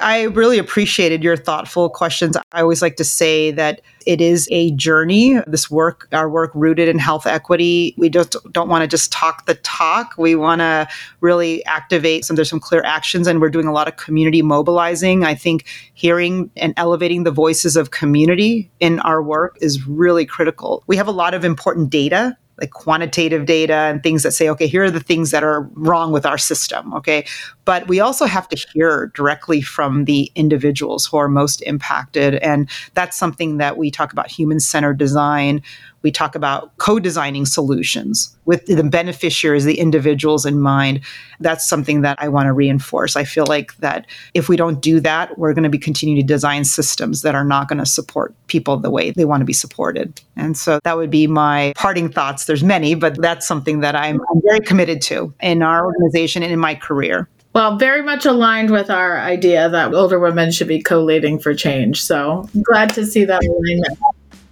I 0.00 0.24
really 0.24 0.58
appreciated 0.58 1.24
your 1.24 1.36
thoughtful 1.36 1.88
questions. 1.88 2.36
I 2.52 2.60
always 2.60 2.82
like 2.82 2.96
to 2.96 3.04
say 3.04 3.50
that 3.52 3.80
it 4.06 4.20
is 4.20 4.48
a 4.50 4.70
journey. 4.72 5.40
This 5.46 5.70
work, 5.70 6.08
our 6.12 6.30
work 6.30 6.52
rooted 6.54 6.88
in 6.88 6.98
health 6.98 7.26
equity, 7.26 7.94
we 7.98 8.08
just 8.08 8.36
don't 8.52 8.68
want 8.68 8.82
to 8.82 8.88
just 8.88 9.10
talk 9.10 9.46
the 9.46 9.56
talk. 9.56 10.14
We 10.16 10.36
want 10.36 10.60
to 10.60 10.88
really 11.20 11.64
activate 11.66 12.24
some, 12.24 12.36
there's 12.36 12.50
some 12.50 12.60
clear 12.60 12.82
actions 12.84 13.26
and 13.26 13.40
we're 13.40 13.50
doing 13.50 13.66
a 13.66 13.72
lot 13.72 13.88
of 13.88 13.96
community 13.96 14.40
mobilizing. 14.40 15.24
I 15.24 15.34
think 15.34 15.66
hearing 15.94 16.50
and 16.56 16.74
elevating 16.76 17.24
the 17.24 17.32
voices 17.32 17.76
of 17.76 17.90
community 17.90 18.70
in 18.78 19.00
our 19.00 19.22
work 19.22 19.58
is 19.60 19.86
really 19.86 20.24
critical. 20.24 20.84
We 20.86 20.96
have 20.96 21.08
a 21.08 21.12
lot 21.12 21.34
of 21.34 21.44
important 21.44 21.90
data 21.90 22.36
like 22.60 22.70
quantitative 22.70 23.46
data 23.46 23.74
and 23.74 24.02
things 24.02 24.22
that 24.22 24.32
say, 24.32 24.48
okay, 24.48 24.66
here 24.66 24.84
are 24.84 24.90
the 24.90 25.00
things 25.00 25.30
that 25.30 25.44
are 25.44 25.62
wrong 25.74 26.12
with 26.12 26.26
our 26.26 26.38
system. 26.38 26.92
Okay. 26.94 27.24
But 27.68 27.86
we 27.86 28.00
also 28.00 28.24
have 28.24 28.48
to 28.48 28.56
hear 28.72 29.12
directly 29.14 29.60
from 29.60 30.06
the 30.06 30.32
individuals 30.34 31.04
who 31.04 31.18
are 31.18 31.28
most 31.28 31.60
impacted. 31.64 32.36
And 32.36 32.66
that's 32.94 33.14
something 33.14 33.58
that 33.58 33.76
we 33.76 33.90
talk 33.90 34.10
about 34.10 34.30
human 34.30 34.58
centered 34.58 34.96
design. 34.96 35.60
We 36.00 36.10
talk 36.10 36.34
about 36.34 36.74
co 36.78 36.98
designing 36.98 37.44
solutions 37.44 38.34
with 38.46 38.64
the 38.64 38.82
beneficiaries, 38.84 39.66
the 39.66 39.78
individuals 39.78 40.46
in 40.46 40.60
mind. 40.60 41.02
That's 41.40 41.68
something 41.68 42.00
that 42.00 42.16
I 42.22 42.28
want 42.28 42.46
to 42.46 42.54
reinforce. 42.54 43.16
I 43.16 43.24
feel 43.24 43.44
like 43.46 43.76
that 43.80 44.06
if 44.32 44.48
we 44.48 44.56
don't 44.56 44.80
do 44.80 44.98
that, 45.00 45.36
we're 45.36 45.52
going 45.52 45.64
to 45.64 45.68
be 45.68 45.76
continuing 45.76 46.22
to 46.22 46.26
design 46.26 46.64
systems 46.64 47.20
that 47.20 47.34
are 47.34 47.44
not 47.44 47.68
going 47.68 47.80
to 47.80 47.84
support 47.84 48.34
people 48.46 48.78
the 48.78 48.90
way 48.90 49.10
they 49.10 49.26
want 49.26 49.42
to 49.42 49.44
be 49.44 49.52
supported. 49.52 50.18
And 50.36 50.56
so 50.56 50.80
that 50.84 50.96
would 50.96 51.10
be 51.10 51.26
my 51.26 51.74
parting 51.76 52.10
thoughts. 52.10 52.46
There's 52.46 52.64
many, 52.64 52.94
but 52.94 53.20
that's 53.20 53.46
something 53.46 53.80
that 53.80 53.94
I'm, 53.94 54.22
I'm 54.30 54.40
very 54.42 54.60
committed 54.60 55.02
to 55.02 55.34
in 55.42 55.62
our 55.62 55.84
organization 55.84 56.42
and 56.42 56.50
in 56.50 56.58
my 56.58 56.74
career. 56.74 57.28
Well, 57.58 57.74
very 57.76 58.02
much 58.02 58.24
aligned 58.24 58.70
with 58.70 58.88
our 58.88 59.18
idea 59.18 59.68
that 59.68 59.92
older 59.92 60.20
women 60.20 60.52
should 60.52 60.68
be 60.68 60.80
co 60.80 61.02
leading 61.02 61.40
for 61.40 61.56
change. 61.56 62.00
So 62.00 62.48
glad 62.62 62.94
to 62.94 63.04
see 63.04 63.24
that 63.24 63.42
alignment 63.42 63.98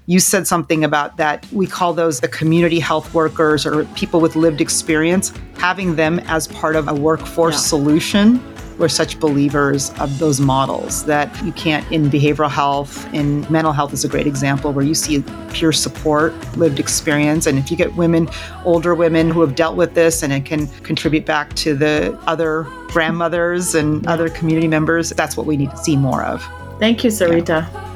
you 0.07 0.21
said 0.21 0.47
something 0.47 0.85
about 0.85 1.17
that. 1.17 1.47
We 1.53 1.67
call 1.67 1.93
those 1.93 2.21
the 2.21 2.29
community 2.29 2.81
health 2.81 3.13
workers 3.13 3.67
or 3.67 3.85
people 3.97 4.21
with 4.21 4.37
lived 4.37 4.61
experience. 4.61 5.33
Having 5.59 5.97
them 5.97 6.21
as 6.21 6.49
part 6.49 6.77
of 6.77 6.89
a 6.89 6.95
workforce 6.95 7.55
yeah. 7.55 7.61
solution 7.61 8.56
we're 8.79 8.89
such 8.89 9.19
believers 9.19 9.91
of 9.99 10.19
those 10.19 10.41
models 10.41 11.05
that 11.07 11.45
you 11.45 11.53
can't 11.53 11.91
in 11.91 12.11
behavioral 12.11 12.51
health, 12.51 13.13
in 13.15 13.41
mental 13.51 13.73
health 13.73 13.93
is 13.93 14.05
a 14.05 14.09
great 14.09 14.27
example 14.27 14.73
where 14.73 14.85
you 14.85 14.95
see 14.95 15.23
peer 15.51 15.73
support, 15.73 16.35
lived 16.57 16.79
experience. 16.79 17.47
And 17.47 17.59
if 17.59 17.71
you 17.71 17.77
get 17.77 17.95
women, 17.97 18.29
older 18.65 18.95
women 18.95 19.31
who 19.31 19.41
have 19.41 19.55
dealt 19.55 19.77
with 19.77 19.95
this 19.95 20.23
and 20.23 20.33
it 20.33 20.45
can 20.45 20.67
contribute 20.83 21.25
back 21.25 21.55
to 21.55 21.75
the 21.75 22.19
other 22.27 22.65
grandmothers 22.89 23.75
and 23.75 24.07
other 24.07 24.29
community 24.29 24.69
members, 24.69 25.11
that's 25.11 25.37
what 25.37 25.47
we 25.47 25.57
need 25.57 25.71
to 25.71 25.77
see 25.79 25.97
more 25.97 26.25
of. 26.25 26.47
Thank 26.79 27.05
you, 27.05 27.11
Sarita. 27.11 27.71
Yeah. 27.73 27.96